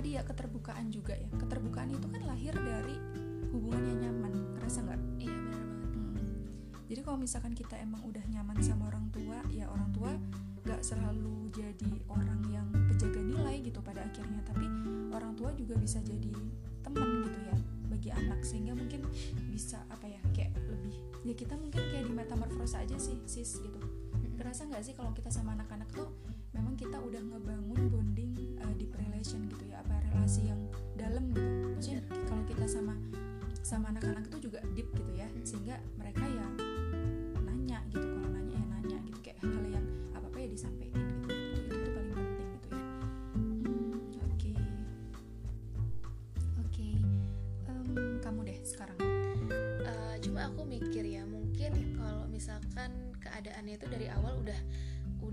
tadi 0.09 0.17
ya 0.17 0.25
keterbukaan 0.25 0.89
juga 0.89 1.13
ya. 1.13 1.29
Keterbukaan 1.37 1.93
itu 1.93 2.09
kan 2.09 2.25
lahir 2.25 2.57
dari 2.57 2.97
hubungan 3.53 3.93
yang 3.93 4.09
nyaman 4.09 4.57
ngerasa 4.57 4.81
nggak? 4.89 5.01
Iya 5.21 5.37
bener 5.37 5.61
banget. 5.61 5.85
Hmm. 5.93 6.81
Jadi 6.89 7.01
kalau 7.05 7.19
misalkan 7.21 7.53
kita 7.53 7.77
emang 7.77 8.01
udah 8.09 8.25
nyaman 8.33 8.57
sama 8.65 8.89
orang 8.89 9.13
tua, 9.13 9.37
ya 9.53 9.69
orang 9.69 9.93
tua 9.93 10.17
gak 10.65 10.81
selalu 10.81 11.53
jadi 11.53 11.93
orang 12.09 12.41
yang 12.49 12.65
penjaga 12.73 13.21
nilai 13.21 13.61
gitu 13.61 13.85
pada 13.85 14.01
akhirnya, 14.01 14.41
tapi 14.49 14.65
orang 15.13 15.37
tua 15.37 15.53
juga 15.53 15.77
bisa 15.77 16.01
jadi 16.01 16.33
teman 16.81 17.29
gitu 17.29 17.39
ya 17.45 17.57
bagi 17.93 18.09
anak. 18.09 18.41
Sehingga 18.41 18.73
mungkin 18.81 19.05
bisa 19.53 19.85
apa 19.93 20.09
ya 20.09 20.25
kayak 20.33 20.57
lebih 20.57 20.97
ya 21.29 21.37
kita 21.37 21.53
mungkin 21.53 21.85
kayak 21.85 22.09
di 22.09 22.17
metamorfosa 22.17 22.81
aja 22.81 22.97
sih 22.97 23.21
sis 23.29 23.61
gitu. 23.61 23.77
Kerasa 24.41 24.65
nggak 24.73 24.89
sih 24.89 24.97
kalau 24.97 25.13
kita 25.13 25.29
sama 25.29 25.53
anak-anak 25.53 25.93
tuh 25.93 26.09
memang 26.57 26.81
kita 26.81 26.97
udah 26.97 27.21
ngebangun 27.21 27.93
bonding 27.93 28.28
relation 29.19 29.51
gitu 29.51 29.67
ya 29.67 29.83
apa 29.83 29.99
relasi 30.15 30.47
yang 30.47 30.63
dalam 30.95 31.27
gitu. 31.35 31.43
Maksudnya 31.75 32.03
kalau 32.31 32.43
kita 32.47 32.65
sama 32.71 32.95
sama 33.67 33.91
anak-anak 33.91 34.31
itu 34.31 34.47
juga 34.47 34.63
deep 34.79 34.87
gitu 34.95 35.13
ya 35.19 35.27
sehingga 35.43 35.75
mereka 35.99 36.23
ya 36.23 36.47
nanya 37.43 37.83
gitu 37.91 38.07
kalau 38.07 38.31
nanya 38.31 38.55
ya 38.55 38.67
nanya 38.79 38.99
gitu 39.11 39.19
kayak 39.19 39.43
hal 39.43 39.65
yang 39.67 39.83
apa 40.15 40.23
apa 40.31 40.39
ya 40.39 40.49
disampaikan 40.55 41.03
gitu. 41.03 41.35
Itu 41.35 41.59
itu, 41.67 41.75
itu 41.83 41.91
paling 41.99 42.13
penting 42.15 42.49
gitu 42.55 42.69
ya. 42.71 42.85
Hmm, 43.35 43.99
oke. 44.23 44.53
Oke 46.63 46.89
Em, 47.67 47.87
kamu 48.23 48.39
deh 48.47 48.59
sekarang. 48.63 48.99
Eh, 49.83 50.15
cuma 50.23 50.47
aku 50.47 50.63
mikir 50.63 51.03
ya 51.03 51.27
mungkin 51.27 51.99
kalau 51.99 52.23
misalkan 52.31 52.95
keadaannya 53.19 53.83
itu 53.83 53.87
dari 53.91 54.07
awal 54.15 54.39
udah 54.47 54.61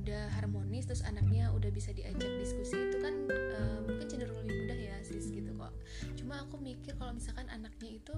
udah 0.06 0.30
harmonis 0.38 0.86
terus 0.86 1.02
anaknya 1.02 1.50
udah 1.50 1.74
bisa 1.74 1.90
diajak 1.90 2.30
diskusi 2.38 2.78
itu 2.78 3.02
kan 3.02 3.26
uh, 3.26 3.82
mungkin 3.90 4.06
cenderung 4.06 4.38
lebih 4.46 4.54
mudah 4.62 4.78
ya 4.78 4.96
sis 5.02 5.34
gitu 5.34 5.50
kok. 5.58 5.74
Cuma 6.14 6.46
aku 6.46 6.62
mikir 6.62 6.94
kalau 6.94 7.18
misalkan 7.18 7.50
anaknya 7.50 7.98
itu 7.98 8.14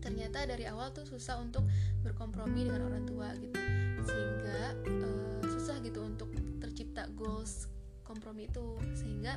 ternyata 0.00 0.48
dari 0.48 0.64
awal 0.64 0.88
tuh 0.96 1.04
susah 1.04 1.36
untuk 1.44 1.68
berkompromi 2.00 2.64
dengan 2.64 2.88
orang 2.88 3.04
tua 3.04 3.28
gitu. 3.36 3.60
Sehingga 4.08 4.72
uh, 4.88 5.44
susah 5.44 5.84
gitu 5.84 6.00
untuk 6.00 6.32
tercipta 6.64 7.12
goals 7.12 7.68
kompromi 8.00 8.48
itu. 8.48 8.80
Sehingga 8.96 9.36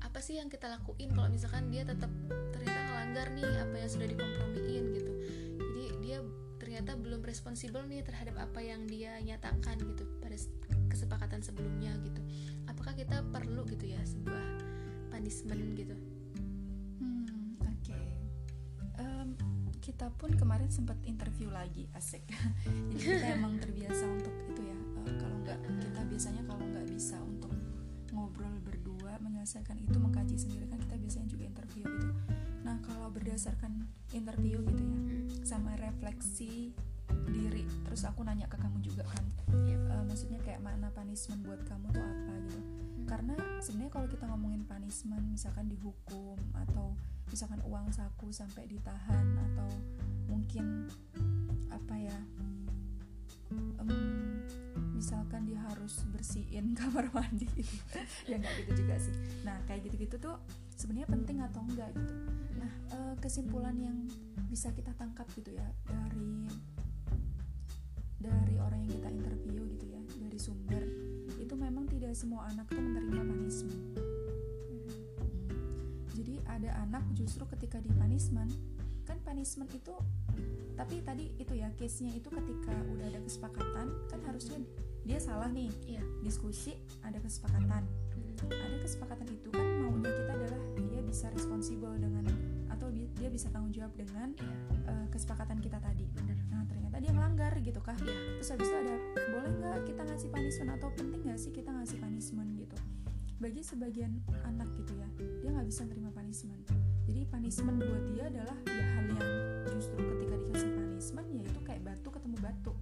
apa 0.00 0.24
sih 0.24 0.40
yang 0.40 0.48
kita 0.48 0.72
lakuin 0.72 1.12
kalau 1.12 1.28
misalkan 1.28 1.68
dia 1.68 1.84
tetap 1.84 2.08
ternyata 2.56 2.80
ngelanggar 2.80 3.28
nih 3.36 3.44
apa 3.60 3.76
yang 3.76 3.90
sudah 3.92 4.08
dikompromiin 4.08 4.84
gitu. 4.96 5.12
Jadi 5.60 5.84
dia 6.00 6.18
ternyata 6.56 6.94
belum 6.96 7.20
responsibel 7.26 7.82
nih 7.90 8.06
terhadap 8.06 8.38
apa 8.38 8.62
yang 8.62 8.86
dia 8.86 9.18
nyatakan 9.20 9.76
gitu 9.82 10.08
pada 10.22 10.38
kita 13.02 13.18
perlu 13.34 13.66
gitu 13.66 13.90
ya 13.90 13.98
sebuah 14.06 14.46
punishment 15.10 15.74
gitu. 15.74 15.98
Hmm, 17.02 17.26
oke. 17.58 17.66
Okay. 17.82 18.06
um, 19.02 19.34
kita 19.82 20.06
pun 20.14 20.30
kemarin 20.38 20.70
sempat 20.70 20.94
interview 21.02 21.50
lagi 21.50 21.90
asik. 21.98 22.22
Jadi 22.94 23.02
kita 23.02 23.26
emang 23.34 23.58
terbiasa 23.58 24.06
untuk 24.06 24.30
itu 24.46 24.70
ya 24.70 24.78
uh, 25.02 25.14
kalau 25.18 25.34
nggak 25.42 25.58
kita 25.82 26.00
biasanya 26.06 26.46
kalau 26.46 26.62
nggak 26.62 26.86
bisa 26.86 27.18
untuk 27.18 27.50
ngobrol 28.14 28.54
berdua 28.62 29.18
menyelesaikan 29.18 29.82
itu 29.82 29.98
mengkaji 29.98 30.38
sendiri 30.38 30.70
kan 30.70 30.78
kita 30.78 30.94
biasanya 30.94 31.26
juga 31.26 31.44
interview 31.50 31.82
gitu. 31.82 32.08
Nah 32.62 32.78
kalau 32.86 33.10
berdasarkan 33.10 33.82
interview 34.14 34.62
gitu 34.62 34.78
ya 34.78 34.98
sama 35.42 35.74
refleksi 35.74 36.70
diri 37.34 37.66
terus 37.82 38.06
aku 38.06 38.22
nanya 38.22 38.46
ke 38.46 38.54
kamu 38.62 38.78
juga 38.78 39.02
kan. 39.10 39.26
Ya, 39.66 39.74
uh, 39.90 40.06
maksudnya 40.06 40.38
kayak 40.46 40.62
mana 40.62 40.86
punishment 40.94 41.42
buat 41.42 41.66
kamu 41.66 41.90
tuh 41.90 41.98
apa 41.98 42.34
gitu 42.46 42.82
karena 43.06 43.36
sebenarnya 43.62 43.92
kalau 43.92 44.08
kita 44.08 44.24
ngomongin 44.28 44.62
punishment 44.66 45.24
misalkan 45.30 45.68
dihukum 45.68 46.38
atau 46.54 46.94
misalkan 47.30 47.60
uang 47.64 47.88
saku 47.92 48.28
sampai 48.28 48.68
ditahan 48.68 49.26
atau 49.52 49.68
mungkin 50.28 50.88
apa 51.72 51.94
ya 51.96 52.18
um, 53.80 54.44
misalkan 54.96 55.48
dia 55.48 55.60
harus 55.72 56.04
bersihin 56.12 56.72
kamar 56.78 57.08
mandi. 57.10 57.48
Ya 58.28 58.38
nggak 58.38 58.54
gitu 58.64 58.84
juga 58.84 58.94
sih. 59.00 59.14
Nah 59.42 59.58
kayak 59.66 59.88
gitu-gitu 59.90 60.16
tuh 60.20 60.36
sebenarnya 60.76 61.08
penting 61.10 61.38
atau 61.42 61.60
enggak 61.66 61.90
gitu. 61.96 62.14
Nah 62.60 62.72
uh, 62.94 63.14
kesimpulan 63.18 63.74
yang 63.76 63.96
bisa 64.46 64.68
kita 64.76 64.92
tangkap 65.00 65.24
gitu 65.32 65.56
ya 65.56 65.66
dari 65.88 66.46
dari 68.22 68.54
orang 68.60 68.84
yang 68.86 68.92
kita 69.00 69.08
interview 69.10 69.60
gitu 69.74 69.86
ya 69.90 70.02
dari 70.20 70.38
sumber 70.38 70.84
itu 71.52 71.60
memang 71.60 71.84
tidak 71.84 72.16
semua 72.16 72.48
anak 72.48 72.64
tuh 72.72 72.80
menerima 72.80 73.28
punishment 73.28 73.76
hmm. 73.76 74.08
jadi 76.16 76.40
ada 76.48 76.80
anak 76.80 77.04
justru 77.12 77.44
ketika 77.52 77.76
di 77.76 77.92
punishment 77.92 78.56
kan 79.04 79.20
punishment 79.20 79.68
itu 79.76 79.92
tapi 80.80 81.04
tadi 81.04 81.28
itu 81.36 81.52
ya 81.52 81.68
case 81.76 82.08
nya 82.08 82.16
itu 82.16 82.32
ketika 82.32 82.72
udah 82.96 83.04
ada 83.04 83.20
kesepakatan 83.20 83.84
kan 84.08 84.20
harusnya 84.24 84.64
dia 85.04 85.20
salah 85.20 85.52
nih 85.52 85.68
iya. 85.84 86.00
diskusi 86.24 86.72
ada 87.04 87.20
kesepakatan 87.20 87.84
hmm. 87.84 88.48
ada 88.48 88.76
kesepakatan 88.80 89.28
itu 89.28 89.52
kan 89.52 89.66
maunya 89.84 90.08
kita 90.08 90.32
adalah 90.32 90.60
dia 90.80 91.04
bisa 91.04 91.28
responsibel 91.36 91.92
dengan 92.00 92.32
atau 92.72 92.88
dia 92.88 93.28
bisa 93.28 93.52
tanggung 93.52 93.76
jawab 93.76 93.92
dengan 93.92 94.32
uh, 94.88 95.04
kesepakatan 95.12 95.60
kita 95.60 95.76
tadi 95.84 96.01
nah 96.50 96.62
ternyata 96.66 96.96
dia 96.98 97.12
melanggar 97.12 97.52
gitu 97.60 97.80
kah? 97.84 97.94
Ya. 98.02 98.16
terus 98.38 98.48
habis 98.50 98.66
itu 98.66 98.76
ada 98.76 98.96
boleh 99.30 99.52
nggak 99.60 99.78
kita 99.86 100.02
ngasih 100.02 100.28
punishment 100.32 100.70
atau 100.78 100.88
penting 100.96 101.20
nggak 101.22 101.38
sih 101.38 101.52
kita 101.54 101.70
ngasih 101.70 101.98
punishment? 102.00 102.50
gitu. 102.58 102.76
Bagi 103.42 103.62
sebagian 103.66 104.22
anak 104.46 104.70
gitu 104.78 104.94
ya 104.94 105.08
dia 105.42 105.50
nggak 105.50 105.66
bisa 105.66 105.82
terima 105.86 106.10
punishment. 106.14 106.62
Jadi 107.06 107.26
punishment 107.26 107.78
buat 107.82 108.04
dia 108.14 108.24
adalah 108.30 108.56
ya 108.70 108.84
hal 108.94 109.04
yang 109.10 109.30
justru 109.74 109.98
ketika 109.98 110.34
dikasih 110.38 110.70
punishment 110.70 111.28
ya 111.34 111.42
itu 111.42 111.60
kayak 111.66 111.82
batu 111.82 112.08
ketemu 112.10 112.36
batu. 112.38 112.72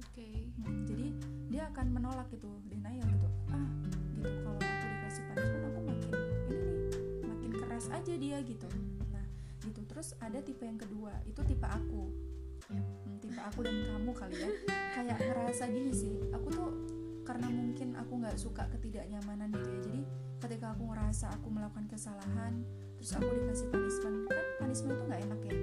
Oke. 0.00 0.16
Okay. 0.16 0.36
hmm, 0.56 0.84
jadi 0.88 1.06
dia 1.52 1.62
akan 1.72 1.86
menolak 1.92 2.28
gitu 2.32 2.48
denial 2.68 3.04
gitu. 3.04 3.28
Ah 3.52 3.68
gitu 4.16 4.30
kalau 4.40 4.58
aku 4.58 4.86
dikasih 4.88 5.22
punishment 5.28 5.64
aku 5.68 5.80
makin 5.84 6.12
ini 6.48 6.56
nih 6.56 7.26
makin 7.28 7.50
keras 7.60 7.86
aja 7.92 8.12
dia 8.16 8.38
gitu. 8.40 8.68
Gitu. 9.66 9.80
Terus 9.90 10.14
ada 10.22 10.38
tipe 10.40 10.62
yang 10.62 10.78
kedua 10.78 11.12
itu 11.26 11.42
tipe 11.42 11.66
aku 11.66 12.08
tipe 13.26 13.42
aku 13.42 13.66
dan 13.66 13.74
kamu 13.74 14.10
kali 14.14 14.36
ya. 14.38 14.50
Kayak 14.94 15.18
ngerasa 15.18 15.64
gini 15.68 15.90
sih 15.90 16.14
aku 16.30 16.48
tuh 16.54 16.70
karena 17.26 17.50
mungkin 17.50 17.98
aku 17.98 18.22
nggak 18.22 18.38
suka 18.38 18.70
ketidaknyamanan 18.70 19.50
gitu 19.50 19.66
ya. 19.66 19.80
Jadi 19.82 20.00
ketika 20.46 20.78
aku 20.78 20.94
ngerasa 20.94 21.26
aku 21.34 21.50
melakukan 21.50 21.90
kesalahan 21.90 22.62
terus 22.96 23.12
aku 23.18 23.26
dikasih 23.28 23.66
punishment 23.74 24.18
kan 24.30 24.44
punishment 24.62 24.94
itu 24.94 25.04
nggak 25.10 25.20
enak 25.26 25.40
ya. 25.42 25.56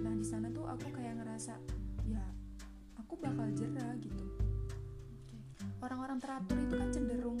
Nah 0.00 0.12
di 0.16 0.24
sana 0.24 0.46
tuh 0.48 0.64
aku 0.64 0.86
kayak 0.96 1.20
ngerasa 1.20 1.54
ya 2.08 2.24
aku 2.96 3.20
bakal 3.20 3.46
jerah 3.52 3.92
gitu. 4.00 4.24
Orang-orang 5.84 6.16
teratur 6.16 6.56
itu 6.56 6.74
kan 6.80 6.88
cenderung 6.88 7.40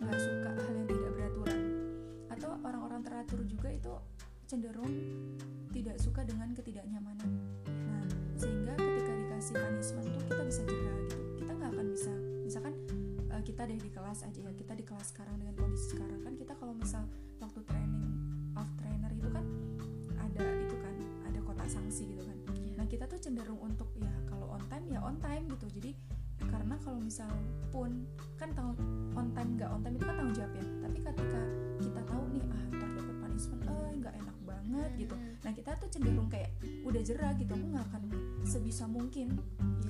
nggak 0.00 0.16
suka 0.16 0.48
hal 0.56 0.72
yang 0.72 0.88
tidak 0.88 1.10
beraturan. 1.12 1.60
Atau 2.32 2.50
orang-orang 2.64 3.00
teratur 3.04 3.40
juga 3.44 3.68
itu 3.68 3.94
cenderung 4.48 4.92
tidak 5.76 6.00
suka 6.00 6.24
dengan 6.24 6.56
ketidaknyamanan. 6.56 7.43
Dikasih 9.44 9.60
punishment 9.60 10.08
tuh 10.08 10.24
kita 10.24 10.42
bisa 10.48 10.62
jerah 10.64 10.96
gitu. 11.04 11.16
Kita 11.36 11.52
nggak 11.52 11.70
akan 11.76 11.86
bisa, 11.92 12.12
misalkan 12.48 12.74
uh, 13.28 13.42
kita 13.44 13.68
deh 13.68 13.76
di 13.76 13.90
kelas 13.92 14.24
aja 14.24 14.40
ya, 14.40 14.52
kita 14.56 14.72
di 14.72 14.84
kelas 14.88 15.12
sekarang 15.12 15.36
dengan 15.36 15.52
kondisi 15.60 15.92
sekarang 15.92 16.16
kan 16.24 16.32
kita 16.32 16.52
kalau 16.56 16.72
misal 16.72 17.04
waktu 17.44 17.60
training 17.68 18.08
off 18.56 18.72
trainer 18.80 19.12
itu 19.12 19.28
kan 19.28 19.44
ada 20.16 20.48
itu 20.48 20.76
kan 20.80 20.96
ada 21.28 21.38
kotak 21.44 21.68
sanksi 21.68 22.16
gitu 22.16 22.24
kan. 22.24 22.38
Iya. 22.56 22.72
Nah 22.72 22.86
kita 22.88 23.04
tuh 23.04 23.20
cenderung 23.20 23.60
untuk 23.60 23.92
ya 24.00 24.08
kalau 24.32 24.48
on 24.48 24.64
time 24.72 24.86
ya 24.88 25.04
on 25.04 25.20
time 25.20 25.44
gitu. 25.52 25.68
Jadi 25.76 25.92
karena 26.48 26.80
kalau 26.80 27.04
misal 27.04 27.28
pun 27.68 28.08
kan 28.40 28.48
tahu 28.56 28.72
on 29.12 29.28
time 29.36 29.60
nggak 29.60 29.68
on 29.68 29.84
time 29.84 29.92
itu 30.00 30.04
kan 30.08 30.14
tanggung 30.24 30.36
jawab 30.40 30.52
ya. 30.56 30.64
Tapi 30.88 30.98
ketika 31.04 31.42
kita 31.84 32.00
tahu 32.08 32.22
nih 32.32 32.44
ah 32.48 32.64
terdapat 32.80 33.16
punishment, 33.20 33.60
eh 33.68 33.92
nggak 34.00 34.14
enak 34.24 34.36
banget 34.40 34.90
gitu 34.96 35.14
nah 35.44 35.52
kita 35.52 35.76
tuh 35.76 35.88
cenderung 35.92 36.28
kayak 36.32 36.48
udah 36.94 37.02
jerah 37.02 37.34
gitu 37.34 37.50
aku 37.58 37.66
nggak 37.74 37.86
akan 37.90 38.02
sebisa 38.46 38.86
mungkin. 38.86 39.34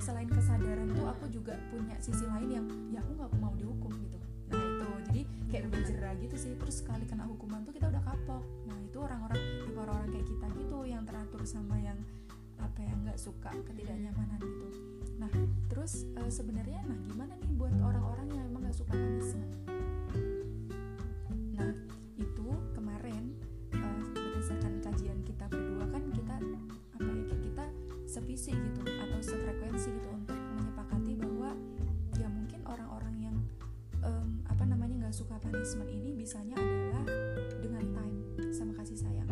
Selain 0.01 0.25
kesadaran 0.25 0.89
tuh 0.89 1.05
aku 1.05 1.29
juga 1.29 1.53
punya 1.69 1.93
sisi 2.01 2.25
lain 2.25 2.49
yang 2.49 2.65
ya 2.89 3.05
aku 3.05 3.13
nggak 3.21 3.31
mau 3.37 3.53
dihukum 3.53 3.93
gitu. 3.93 4.17
Nah 4.49 4.57
itu. 4.57 4.89
Jadi 5.05 5.21
kayak 5.53 5.69
udah 5.69 5.81
jerah 5.85 6.13
gitu 6.17 6.33
sih. 6.33 6.57
Terus 6.57 6.81
sekali 6.81 7.05
kena 7.05 7.29
hukuman 7.29 7.61
tuh 7.61 7.77
kita 7.77 7.93
udah 7.93 8.01
kapok. 8.01 8.41
Nah 8.65 8.77
itu 8.81 8.97
orang-orang 8.97 9.37
tipe 9.37 9.77
orang-orang 9.77 10.09
kayak 10.17 10.27
kita 10.33 10.47
gitu 10.57 10.77
yang 10.81 11.03
teratur 11.05 11.41
sama 11.45 11.77
yang 11.77 11.99
apa 12.57 12.79
yang 12.81 12.97
nggak 13.05 13.21
suka 13.21 13.53
ketidaknyamanan 13.53 14.41
gitu. 14.41 14.67
Nah 15.21 15.29
terus 15.69 16.09
uh, 16.17 16.31
sebenarnya 16.33 16.81
nah 16.89 16.97
gimana 17.05 17.37
nih 17.37 17.53
buat 17.53 17.73
orang-orang 17.85 18.33
yang 18.33 18.49
emang 18.49 18.65
nggak 18.65 18.81
suka 18.81 18.97
punishment 18.97 19.65
sevisi 28.35 28.51
gitu 28.51 28.83
atau 28.83 29.19
sefrekuensi 29.23 29.95
gitu 29.95 30.11
untuk 30.11 30.35
menyepakati 30.35 31.15
bahwa 31.15 31.55
ya 32.19 32.27
mungkin 32.27 32.59
orang-orang 32.67 33.15
yang 33.31 33.37
um, 34.03 34.43
apa 34.51 34.67
namanya 34.67 35.07
nggak 35.07 35.15
suka 35.15 35.39
punishment 35.39 35.87
ini 35.87 36.11
bisanya 36.11 36.59
adalah 36.59 37.07
dengan 37.63 37.95
time 37.95 38.15
sama 38.51 38.75
kasih 38.75 39.07
sayang. 39.07 39.31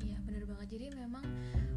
Iya 0.00 0.16
benar 0.24 0.48
banget. 0.48 0.80
Jadi 0.80 0.86
memang 0.96 1.28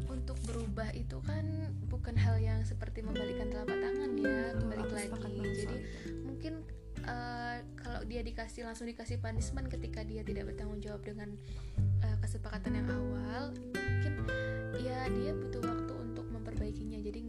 untuk 0.08 0.40
berubah 0.48 0.88
itu 0.96 1.20
kan 1.28 1.44
bukan 1.92 2.16
hal 2.16 2.40
yang 2.40 2.64
seperti 2.64 3.04
membalikan 3.04 3.52
telapak 3.52 3.76
tangan 3.76 4.10
ya 4.16 4.56
kembali 4.56 4.84
lagi. 4.96 5.12
jadi 5.60 5.76
mungkin 6.24 6.64
uh, 7.04 7.60
kalau 7.76 8.00
dia 8.08 8.24
dikasih 8.24 8.64
langsung 8.64 8.88
dikasih 8.88 9.20
punishment 9.20 9.68
ketika 9.68 10.00
dia 10.08 10.24
tidak 10.24 10.48
bertanggung 10.48 10.80
jawab 10.80 11.04
dengan 11.04 11.36
uh, 12.00 12.16
kesepakatan 12.24 12.80
yang 12.80 12.88
awal 12.88 13.52
mungkin 13.76 14.14
ya 14.80 15.04
dia 15.12 15.36
butuh 15.36 15.60
waktu 15.68 15.79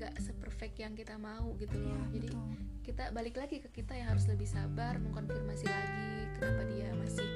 nggak 0.02 0.18
seperfect 0.18 0.82
yang 0.82 0.98
kita 0.98 1.14
mau 1.22 1.54
gitu 1.62 1.78
loh 1.78 1.94
ya, 1.94 2.02
jadi 2.18 2.28
betul. 2.34 2.50
kita 2.82 3.04
balik 3.14 3.36
lagi 3.38 3.62
ke 3.62 3.70
kita 3.70 3.94
yang 3.94 4.10
harus 4.10 4.26
lebih 4.26 4.50
sabar 4.50 4.98
mengkonfirmasi 4.98 5.70
lagi 5.70 6.26
kenapa 6.42 6.66
dia 6.74 6.90
masih 6.98 7.30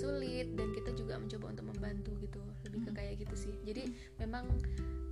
sulit 0.00 0.48
dan 0.56 0.72
kita 0.72 0.96
juga 0.96 1.20
mencoba 1.20 1.52
untuk 1.52 1.66
membantu 1.76 2.12
gitu 2.24 2.40
lebih 2.64 2.80
ke 2.88 2.90
hmm. 2.90 2.96
kayak 2.96 3.14
gitu 3.20 3.34
sih 3.36 3.54
jadi 3.68 3.84
memang 4.16 4.48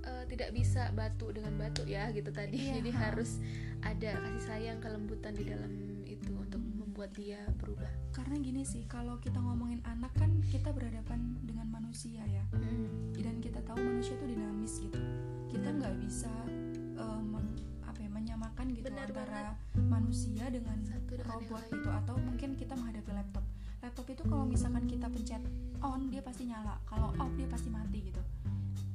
uh, 0.01 0.25
tidak 0.25 0.49
bisa 0.49 0.89
batu 0.97 1.29
dengan 1.29 1.53
batu 1.61 1.85
ya 1.85 2.09
gitu 2.09 2.33
tadi 2.33 2.57
ya, 2.57 2.81
jadi 2.81 2.89
ha. 2.97 2.99
harus 3.05 3.37
ada 3.85 4.17
kasih 4.17 4.43
sayang 4.49 4.81
kelembutan 4.81 5.37
di 5.37 5.45
dalam 5.45 5.69
itu 6.09 6.33
untuk 6.33 6.57
membuat 6.59 7.13
dia 7.13 7.37
berubah 7.61 7.85
karena 8.17 8.41
gini 8.41 8.65
sih 8.65 8.89
kalau 8.89 9.21
kita 9.21 9.37
ngomongin 9.37 9.77
anak 9.85 10.09
kan 10.17 10.41
kita 10.49 10.73
berhadapan 10.73 11.37
dengan 11.45 11.69
manusia 11.69 12.25
ya 12.25 12.43
hmm. 12.49 13.13
dan 13.21 13.37
kita 13.37 13.61
tahu 13.61 13.77
manusia 13.77 14.17
itu 14.17 14.25
dinamis 14.25 14.73
gitu 14.81 14.99
kita 15.53 15.69
nggak 15.69 15.95
bisa 16.01 16.33
um, 16.99 17.39
apa 17.87 17.99
ya 18.03 18.09
menyamakan 18.11 18.65
gitu 18.75 18.91
Benar 18.91 19.09
antara 19.09 19.57
manusia 19.75 20.45
dengan 20.51 20.77
Satu 20.85 21.15
dengan 21.17 21.39
robot 21.39 21.63
gitu. 21.71 21.89
Atau 21.89 22.15
mungkin 22.19 22.55
kita 22.59 22.75
menghadapi 22.75 23.11
laptop. 23.15 23.45
Laptop 23.79 24.07
itu 24.11 24.23
kalau 24.27 24.45
misalkan 24.45 24.83
kita 24.85 25.07
pencet 25.07 25.43
on 25.79 26.11
dia 26.11 26.21
pasti 26.21 26.45
nyala. 26.45 26.77
Kalau 26.85 27.15
off 27.17 27.31
dia 27.39 27.47
pasti 27.47 27.71
mati 27.71 28.11
gitu. 28.11 28.21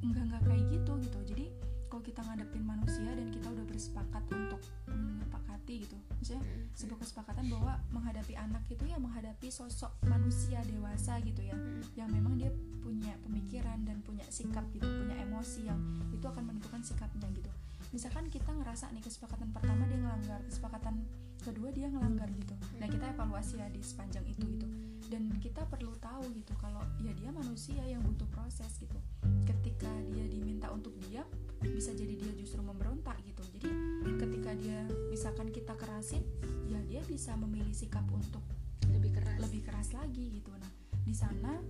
Enggak 0.05 0.23
enggak 0.29 0.41
kayak 0.45 0.63
gitu 0.69 0.93
gitu. 1.01 1.19
Jadi 1.35 1.45
kalau 1.89 2.01
kita 2.01 2.21
ngadepin 2.21 2.63
manusia 2.65 3.09
dan 3.13 3.27
kita 3.31 3.47
udah 3.49 3.65
bersepakat 3.65 4.23
untuk 4.29 4.61
menyepakati 4.85 5.75
gitu. 5.87 5.97
Maksudnya 6.21 6.43
Mm-mm. 6.43 6.73
sebuah 6.77 6.99
kesepakatan 7.01 7.45
bahwa 7.49 7.73
menghadapi 7.89 8.33
anak 8.37 8.63
itu 8.69 8.83
ya 8.85 8.97
menghadapi 9.01 9.47
sosok 9.49 9.95
manusia 10.05 10.61
dewasa 10.69 11.17
gitu 11.25 11.41
ya. 11.41 11.55
Mm-mm. 11.57 11.81
yang 11.97 12.09
memang 12.11 12.37
dia 12.37 12.51
punya 12.85 13.17
pemikiran 13.25 13.81
dan 13.81 13.97
punya 14.05 14.21
sikap 14.29 14.61
gitu 14.69 14.85
punya 14.85 15.17
emosi 15.25 15.65
yang 15.65 15.81
itu 16.13 16.21
akan 16.21 16.53
menentukan 16.53 16.85
sikapnya 16.85 17.25
gitu 17.33 17.49
misalkan 17.91 18.31
kita 18.31 18.49
ngerasa 18.55 18.89
nih 18.95 19.03
kesepakatan 19.03 19.49
pertama 19.51 19.85
dia 19.85 19.99
ngelanggar 19.99 20.39
kesepakatan 20.47 21.05
kedua 21.45 21.69
dia 21.69 21.87
ngelanggar 21.93 22.25
gitu. 22.33 22.57
Nah 22.81 22.87
kita 22.89 23.05
evaluasi 23.13 23.61
ya 23.61 23.69
di 23.69 23.81
sepanjang 23.85 24.25
itu 24.25 24.45
gitu. 24.57 24.67
Dan 25.05 25.29
kita 25.37 25.61
perlu 25.69 25.93
tahu 26.01 26.25
gitu 26.33 26.57
kalau 26.57 26.81
ya 27.05 27.13
dia 27.13 27.29
manusia 27.29 27.85
yang 27.85 28.01
butuh 28.01 28.25
proses 28.33 28.73
gitu. 28.81 28.97
Ketika 29.45 29.89
dia 30.09 30.25
diminta 30.25 30.73
untuk 30.73 30.97
diam 31.05 31.29
bisa 31.61 31.93
jadi 31.93 32.17
dia 32.17 32.33
justru 32.33 32.65
memberontak 32.65 33.21
gitu. 33.21 33.45
Jadi 33.53 33.69
ketika 34.17 34.51
dia 34.57 34.81
misalkan 35.13 35.53
kita 35.53 35.77
kerasin 35.77 36.25
ya 36.65 36.81
dia 36.89 37.05
bisa 37.05 37.37
memilih 37.37 37.73
sikap 37.73 38.05
untuk 38.09 38.41
lebih 38.89 39.13
keras. 39.13 39.37
lebih 39.37 39.61
keras 39.61 39.93
lagi 39.93 40.41
gitu. 40.41 40.49
Nah 40.49 40.71
di 41.05 41.13
sana 41.13 41.61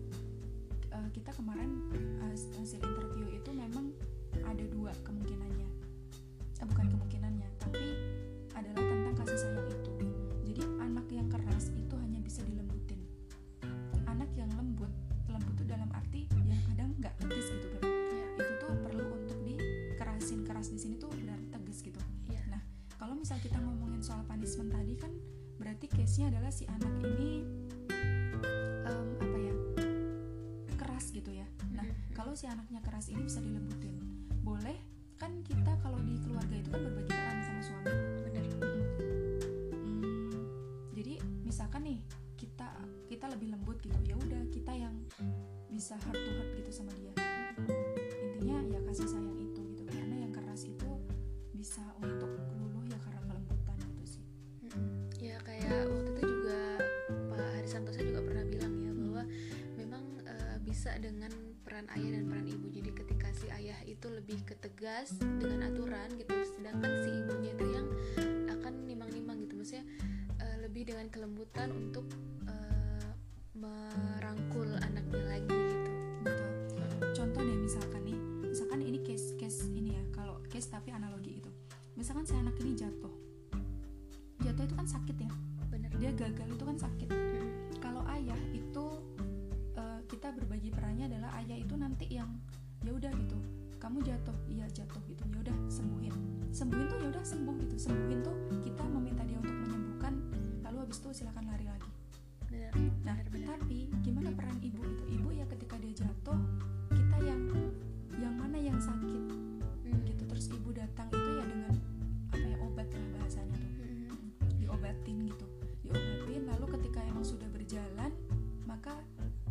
eh, 0.95 1.09
kita 1.11 1.35
kemarin 1.35 1.91
eh, 2.23 2.35
hasil 2.63 2.79
interview 2.79 3.27
itu 3.35 3.51
memang 3.51 3.91
ada 4.47 4.63
dua 4.71 4.95
kemungkinannya 5.03 5.74
eh, 6.57 6.65
bukan 6.65 6.85
kemungkinannya 6.89 7.49
tapi 7.57 7.85
adalah 8.51 8.81
tentang 8.81 9.15
kasih 9.19 9.39
sayang 9.39 9.67
itu. 9.67 9.91
Jadi 10.45 10.61
anak 10.79 11.07
yang 11.09 11.27
keras 11.27 11.71
itu 11.71 11.95
hanya 11.99 12.19
bisa 12.19 12.39
dilembutin. 12.43 13.01
Anak 14.05 14.31
yang 14.33 14.49
lembut 14.55 14.91
lembut 15.25 15.51
itu 15.57 15.65
dalam 15.65 15.89
arti 15.91 16.29
yang 16.47 16.61
kadang 16.69 16.89
nggak 16.95 17.13
tegas 17.19 17.47
gitu 17.49 17.67
kan 17.75 17.83
ya 18.13 18.27
itu 18.39 18.51
tuh 18.61 18.71
perlu 18.79 19.05
untuk 19.11 19.37
dikerasin 19.43 20.47
keras 20.47 20.71
di 20.71 20.79
sini 20.79 20.95
tuh 20.95 21.11
berarti 21.11 21.47
tegas 21.51 21.77
gitu. 21.83 21.99
Ya 22.29 22.39
Nah, 22.47 22.61
kalau 22.95 23.19
misal 23.19 23.35
kita 23.43 23.59
ngomongin 23.59 23.99
soal 23.99 24.23
punishment 24.23 24.71
tadi 24.71 24.95
kan 24.95 25.11
berarti 25.55 25.87
case-nya 25.87 26.31
adalah 26.31 26.51
si 26.51 26.63
anak 26.67 26.93
ini 27.03 27.43
em, 28.85 29.07
apa 29.19 29.37
ya 29.39 29.53
keras 30.75 31.11
gitu 31.11 31.31
ya. 31.31 31.47
Nah, 31.71 31.83
Mhm. 31.83 32.15
kalau 32.15 32.31
si 32.31 32.47
anaknya 32.47 32.79
keras 32.79 33.11
ini 33.11 33.23
bisa 33.23 33.39
dilembutin, 33.39 33.95
boleh 34.39 34.75
kan 35.25 35.41
kita 35.41 35.73
kalau 35.81 35.97
di 36.05 36.21
keluarga 36.21 36.53
itu 36.53 36.69
kan 36.69 36.85
berbagi 36.85 37.09
peran 37.09 37.41
sama 37.41 37.61
suami. 37.65 37.89
benar 38.29 38.45
Hmm, 39.81 40.45
jadi 40.93 41.17
misalkan 41.41 41.81
nih 41.81 41.99
kita 42.37 42.69
kita 43.09 43.25
lebih 43.33 43.49
lembut 43.57 43.81
gitu, 43.81 43.97
ya 44.05 44.13
udah 44.21 44.45
kita 44.53 44.69
yang 44.77 44.93
bisa 45.73 45.97
heart 45.97 46.13
to 46.13 46.29
heart 46.37 46.49
gitu 46.61 46.69
sama 46.69 46.93
dia. 47.01 47.09
Intinya 48.37 48.69
ya 48.69 48.79
kasih 48.85 49.09
sayang 49.09 49.34
ketegas 64.85 65.17
dengan 65.41 65.65
aturan 65.65 66.13
gitu. 66.13 66.35
Sedangkan 66.45 66.93
si 67.01 67.09
ibunya 67.09 67.57
itu 67.57 67.65
yang 67.73 67.87
akan 68.53 68.85
nimang-nimang 68.85 69.41
gitu. 69.41 69.57
Maksudnya 69.57 69.85
eh, 70.37 70.57
lebih 70.61 70.93
dengan 70.93 71.09
kelembutan 71.09 71.73
untuk 71.73 72.05
jatuh, 94.71 95.01
jatuh 95.01 95.01
gitu. 95.09 95.23
Ya 95.33 95.37
udah 95.45 95.57
sembuhin. 95.67 96.13
Sembuhin 96.55 96.85
tuh 96.87 96.97
ya 97.03 97.07
udah 97.11 97.23
sembuh 97.25 97.55
gitu. 97.65 97.75
Sembuhin 97.75 98.19
tuh 98.23 98.35
kita 98.63 98.83
meminta 98.87 99.21
dia 99.27 99.37
untuk 99.37 99.55
menyembuhkan 99.67 100.13
lalu 100.63 100.77
habis 100.87 100.97
itu 101.03 101.09
silakan 101.11 101.45
lari 101.51 101.65
lagi. 101.67 101.91
Nah, 103.03 103.19
tapi 103.27 103.91
gimana 103.99 104.31
peran 104.31 104.55
ibu 104.63 104.79
itu? 104.79 105.03
Ibu 105.19 105.29
ya 105.35 105.45
ketika 105.51 105.75
dia 105.75 105.93
jatuh, 106.05 106.39
kita 106.95 107.17
yang 107.21 107.41
yang 108.15 108.35
mana 108.39 108.55
yang 108.55 108.79
sakit 108.79 109.21
Mm. 109.85 110.01
gitu. 110.07 110.23
Terus 110.25 110.45
ibu 110.55 110.71
datang 110.71 111.11
itu 111.11 111.29
ya 111.35 111.45
dengan 111.45 111.73
apa 112.31 112.45
ya 112.47 112.57
obat 112.63 112.87
lah 112.89 113.05
bahasanya 113.19 113.53
tuh, 113.59 113.69
Mm-mm. 113.85 114.17
diobatin 114.63 115.17
gitu, 115.27 115.45
diobatin. 115.83 116.41
Lalu 116.47 116.65
ketika 116.79 116.99
emang 117.03 117.27
sudah 117.27 117.49
berjalan, 117.51 118.11
maka 118.63 118.95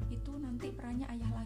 itu 0.09 0.33
nanti 0.41 0.73
perannya 0.73 1.05
ayah 1.13 1.31
lagi 1.37 1.44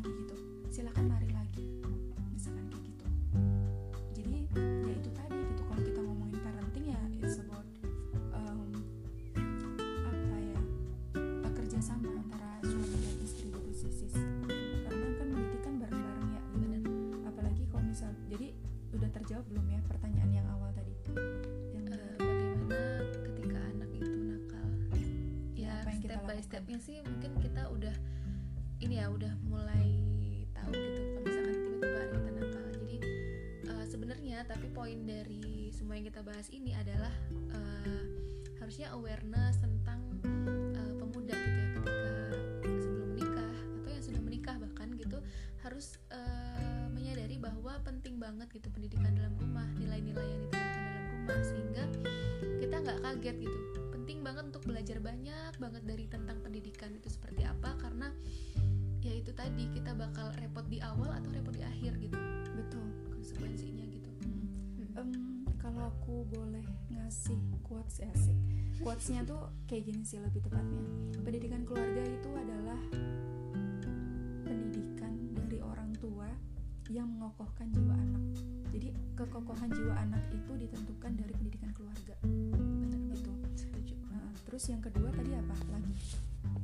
step 26.08 26.24
by 26.24 26.40
stepnya 26.40 26.78
sih 26.80 27.04
mungkin 27.04 27.36
kita 27.36 27.68
udah 27.68 27.92
ini 28.80 28.96
ya 28.96 29.12
udah 29.12 29.28
mulai 29.44 29.92
tahu 30.56 30.72
gitu 30.72 31.00
kalau 31.04 31.20
misalkan 31.20 31.52
tiba-tiba 31.60 31.98
anak 32.00 32.20
kita 32.24 32.30
nakal 32.32 32.64
jadi 32.72 32.96
eh, 33.68 33.84
sebenarnya 33.84 34.38
tapi 34.48 34.66
poin 34.72 34.98
dari 35.04 35.68
semua 35.68 36.00
yang 36.00 36.08
kita 36.08 36.24
bahas 36.24 36.48
ini 36.48 36.72
adalah 36.72 37.12
eh, 37.52 38.02
harusnya 38.56 38.88
awareness 38.96 39.60
tentang 39.60 40.00
eh, 40.80 40.92
pemuda 40.96 41.36
gitu 41.36 41.60
ya 41.60 41.76
ketika 42.64 42.80
sebelum 42.80 43.08
menikah 43.12 43.52
atau 43.76 43.88
yang 43.92 44.04
sudah 44.08 44.22
menikah 44.24 44.56
bahkan 44.56 44.88
gitu 44.96 45.18
harus 45.60 46.00
eh, 46.08 46.88
menyadari 46.88 47.36
bahwa 47.36 47.84
penting 47.84 48.16
banget 48.16 48.48
gitu 48.56 48.72
pendidikan 48.72 49.12
dalam 49.12 49.36
rumah 49.36 49.68
nilai-nilai 49.76 50.24
yang 50.24 50.44
dalam 50.48 50.57
rumah 51.28 51.44
sehingga 51.44 51.84
kita 52.56 52.76
nggak 52.80 52.98
kaget 53.04 53.36
gitu. 53.44 53.58
Penting 53.92 54.18
banget 54.24 54.44
untuk 54.48 54.64
belajar 54.64 54.96
banyak 54.96 55.52
banget 55.60 55.82
dari 55.84 56.04
tentang 56.08 56.40
pendidikan 56.40 56.88
itu 56.96 57.12
seperti 57.12 57.44
apa 57.44 57.76
karena 57.76 58.08
ya 59.04 59.12
itu 59.12 59.36
tadi 59.36 59.68
kita 59.76 59.92
bakal 59.92 60.32
repot 60.40 60.64
di 60.72 60.80
awal 60.80 61.12
atau 61.12 61.28
repot 61.28 61.52
di 61.52 61.60
akhir 61.60 62.00
gitu. 62.00 62.16
Betul. 62.56 62.88
Konsekuensinya 63.12 63.84
gitu. 63.92 64.10
Em, 64.96 65.44
kalau 65.60 65.92
aku 65.92 66.24
boleh 66.32 66.64
ngasih 66.96 67.36
quotes 67.60 68.00
ya 68.00 68.08
sih 68.16 68.32
quotesnya 68.80 69.26
tuh 69.26 69.52
kayak 69.68 69.90
gini 69.90 70.06
sih 70.06 70.22
lebih 70.22 70.40
tepatnya. 70.40 70.80
Pendidikan 71.20 71.66
keluarga 71.68 71.98
itu 72.08 72.30
adalah 72.32 72.80
pendidikan 74.46 75.12
dari 75.34 75.58
orang 75.60 75.92
tua 75.98 76.30
yang 76.88 77.10
mengokohkan 77.10 77.68
jiwa 77.74 77.92
anak 77.92 78.24
jadi 78.68 78.88
kekokohan 79.14 79.68
jiwa 79.68 79.94
anak 79.98 80.22
itu 80.30 80.52
ditentukan 80.56 81.12
dari 81.14 81.32
pendidikan 81.32 81.70
keluarga. 81.72 82.14
Benar. 82.22 83.12
Gitu. 83.12 83.32
Setuju. 83.56 83.94
Nah, 84.08 84.22
terus 84.42 84.64
yang 84.66 84.78
kedua 84.78 85.08
tadi 85.10 85.32
apa 85.32 85.54
lagi? 85.68 85.94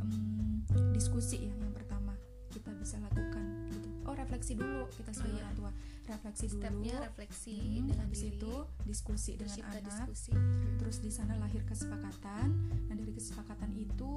Em, 0.00 0.62
diskusi 0.90 1.36
ya 1.42 1.54
yang 1.54 1.72
pertama 1.72 2.14
kita 2.48 2.70
bisa 2.74 2.96
lakukan 3.00 3.44
gitu. 3.68 3.88
Oh 4.04 4.12
refleksi 4.12 4.54
dulu 4.54 4.86
kita 4.92 5.10
sebagai 5.10 5.32
Oh, 5.32 5.34
iya. 5.34 5.44
orang 5.44 5.56
tua. 5.56 5.70
Refleksi 6.04 6.46
stepnya 6.46 6.94
dulu 6.94 7.06
refleksi 7.06 7.56
Hmm, 7.56 7.86
dengan 7.88 8.04
habis 8.04 8.20
diri. 8.20 8.36
itu 8.36 8.52
diskusi 8.84 9.32
dengan 9.34 9.56
anak. 9.64 9.82
diskusi. 10.06 10.32
Terus 10.76 10.96
di 11.00 11.10
sana 11.10 11.34
lahir 11.34 11.64
kesepakatan. 11.64 12.46
Nah 12.86 12.94
dari 12.94 13.10
kesepakatan 13.10 13.72
itu 13.72 14.12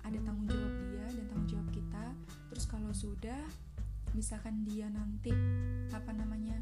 ada 0.00 0.18
tanggung 0.18 0.46
jawab 0.46 0.72
dia 0.86 1.06
dan 1.10 1.24
tanggung 1.26 1.48
jawab 1.48 1.68
kita. 1.70 2.04
Terus 2.48 2.64
kalau 2.64 2.92
sudah 2.92 3.42
misalkan 4.12 4.64
dia 4.64 4.88
nanti 4.92 5.32
apa 5.92 6.12
namanya 6.12 6.60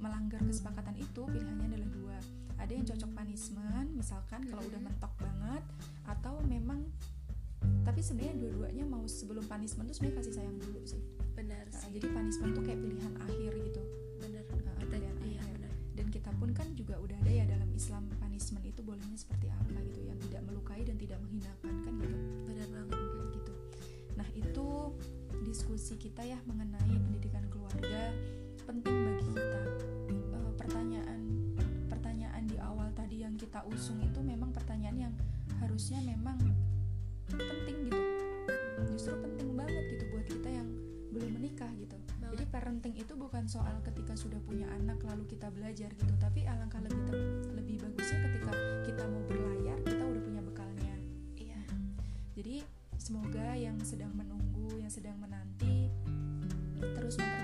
melanggar 0.00 0.40
kesepakatan 0.44 0.96
itu 1.00 1.24
pilihannya 1.24 1.66
adalah 1.72 1.90
dua 1.92 2.16
ada 2.60 2.72
yang 2.72 2.84
cocok 2.84 3.10
punishment 3.16 3.88
misalkan 3.96 4.40
kalau 4.48 4.62
udah 4.64 4.80
mentok 4.80 5.12
banget 5.20 5.64
atau 6.04 6.40
memang 6.44 6.84
tapi 7.84 8.04
sebenarnya 8.04 8.36
dua-duanya 8.36 8.84
mau 8.84 9.04
sebelum 9.08 9.44
punishment 9.48 9.88
tuh 9.88 9.96
sebenarnya 9.96 10.18
kasih 10.20 10.34
sayang 10.36 10.56
dulu 10.60 10.80
sih 10.84 11.00
benar 11.32 11.64
nah, 11.68 11.80
sih. 11.80 11.88
Nah, 11.88 11.90
jadi 11.96 12.06
punishment 12.12 12.52
tuh 12.52 12.64
kayak 12.64 12.80
pilihan 12.80 13.12
akhir 13.24 13.52
gitu 13.56 13.82
benar 14.20 14.44
nah, 14.44 14.74
kita, 14.80 14.96
pilihan 15.00 15.16
iya, 15.24 15.40
akhir 15.40 15.56
benar. 15.60 15.74
dan 15.96 16.06
kita 16.12 16.30
pun 16.36 16.50
kan 16.52 16.68
juga 16.76 16.94
udah 17.00 17.16
ada 17.24 17.32
ya 17.32 17.44
dalam 17.48 17.70
Islam 17.72 18.04
punishment 18.20 18.64
itu 18.68 18.80
bolehnya 18.84 19.16
seperti 19.16 19.48
apa 19.48 19.78
gitu 19.88 20.00
yang 20.04 20.18
tidak 20.20 20.42
melukai 20.44 20.82
dan 20.84 20.96
tidak 21.00 21.18
menghina. 21.22 21.52
edukasi 25.94 26.10
kita 26.10 26.26
ya 26.26 26.38
mengenai 26.50 26.90
pendidikan 26.90 27.44
keluarga 27.54 28.10
penting 28.66 28.94
bagi 29.06 29.24
kita. 29.30 29.60
Eh, 30.10 30.50
pertanyaan 30.58 31.20
pertanyaan 31.86 32.42
di 32.50 32.58
awal 32.58 32.90
tadi 32.98 33.22
yang 33.22 33.38
kita 33.38 33.62
usung 33.70 34.02
itu 34.02 34.18
memang 34.18 34.50
pertanyaan 34.50 35.06
yang 35.06 35.14
harusnya 35.62 36.02
memang 36.02 36.34
penting 37.30 37.86
gitu. 37.86 38.02
Justru 38.90 39.14
penting 39.22 39.54
banget 39.54 39.84
gitu 39.94 40.04
buat 40.10 40.26
kita 40.26 40.48
yang 40.50 40.66
belum 41.14 41.30
menikah 41.38 41.70
gitu. 41.78 41.94
Jadi 42.34 42.42
parenting 42.50 42.94
itu 42.98 43.14
bukan 43.14 43.46
soal 43.46 43.78
ketika 43.86 44.18
sudah 44.18 44.42
punya 44.42 44.66
anak 44.74 44.98
lalu 45.06 45.22
kita 45.30 45.46
belajar 45.54 45.94
gitu, 45.94 46.10
tapi 46.18 46.42
alangkah 46.42 46.82
lebih 46.82 47.06
lebih 47.54 47.76
bagusnya 47.78 48.18
ketika 48.26 48.50
kita 48.82 49.02
mau 49.06 49.22
berlayar 49.30 49.78
kita 49.86 50.02
udah 50.02 50.22
punya 50.26 50.42
bekalnya. 50.42 50.94
Iya. 51.38 51.62
Jadi 52.34 52.56
semoga 52.98 53.54
yang 53.54 53.78
sedang 53.86 54.10
menunggu, 54.16 54.80
yang 54.80 54.90
sedang 54.90 55.14
menanti 55.20 55.73
outros 57.04 57.16
no 57.18 57.24
Brasil. 57.24 57.40
É? 57.40 57.43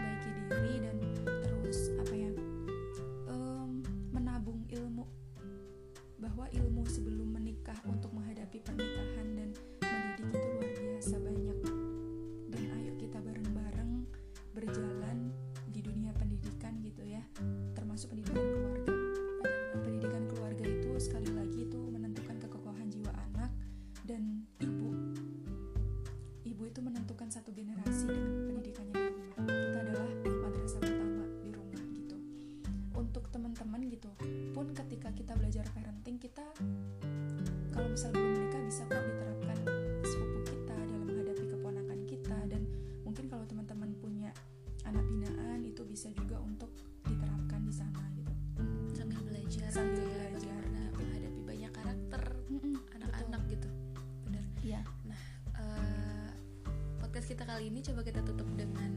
kali 57.61 57.77
ini 57.77 57.85
coba 57.85 58.01
kita 58.01 58.25
tutup 58.25 58.49
dengan 58.57 58.90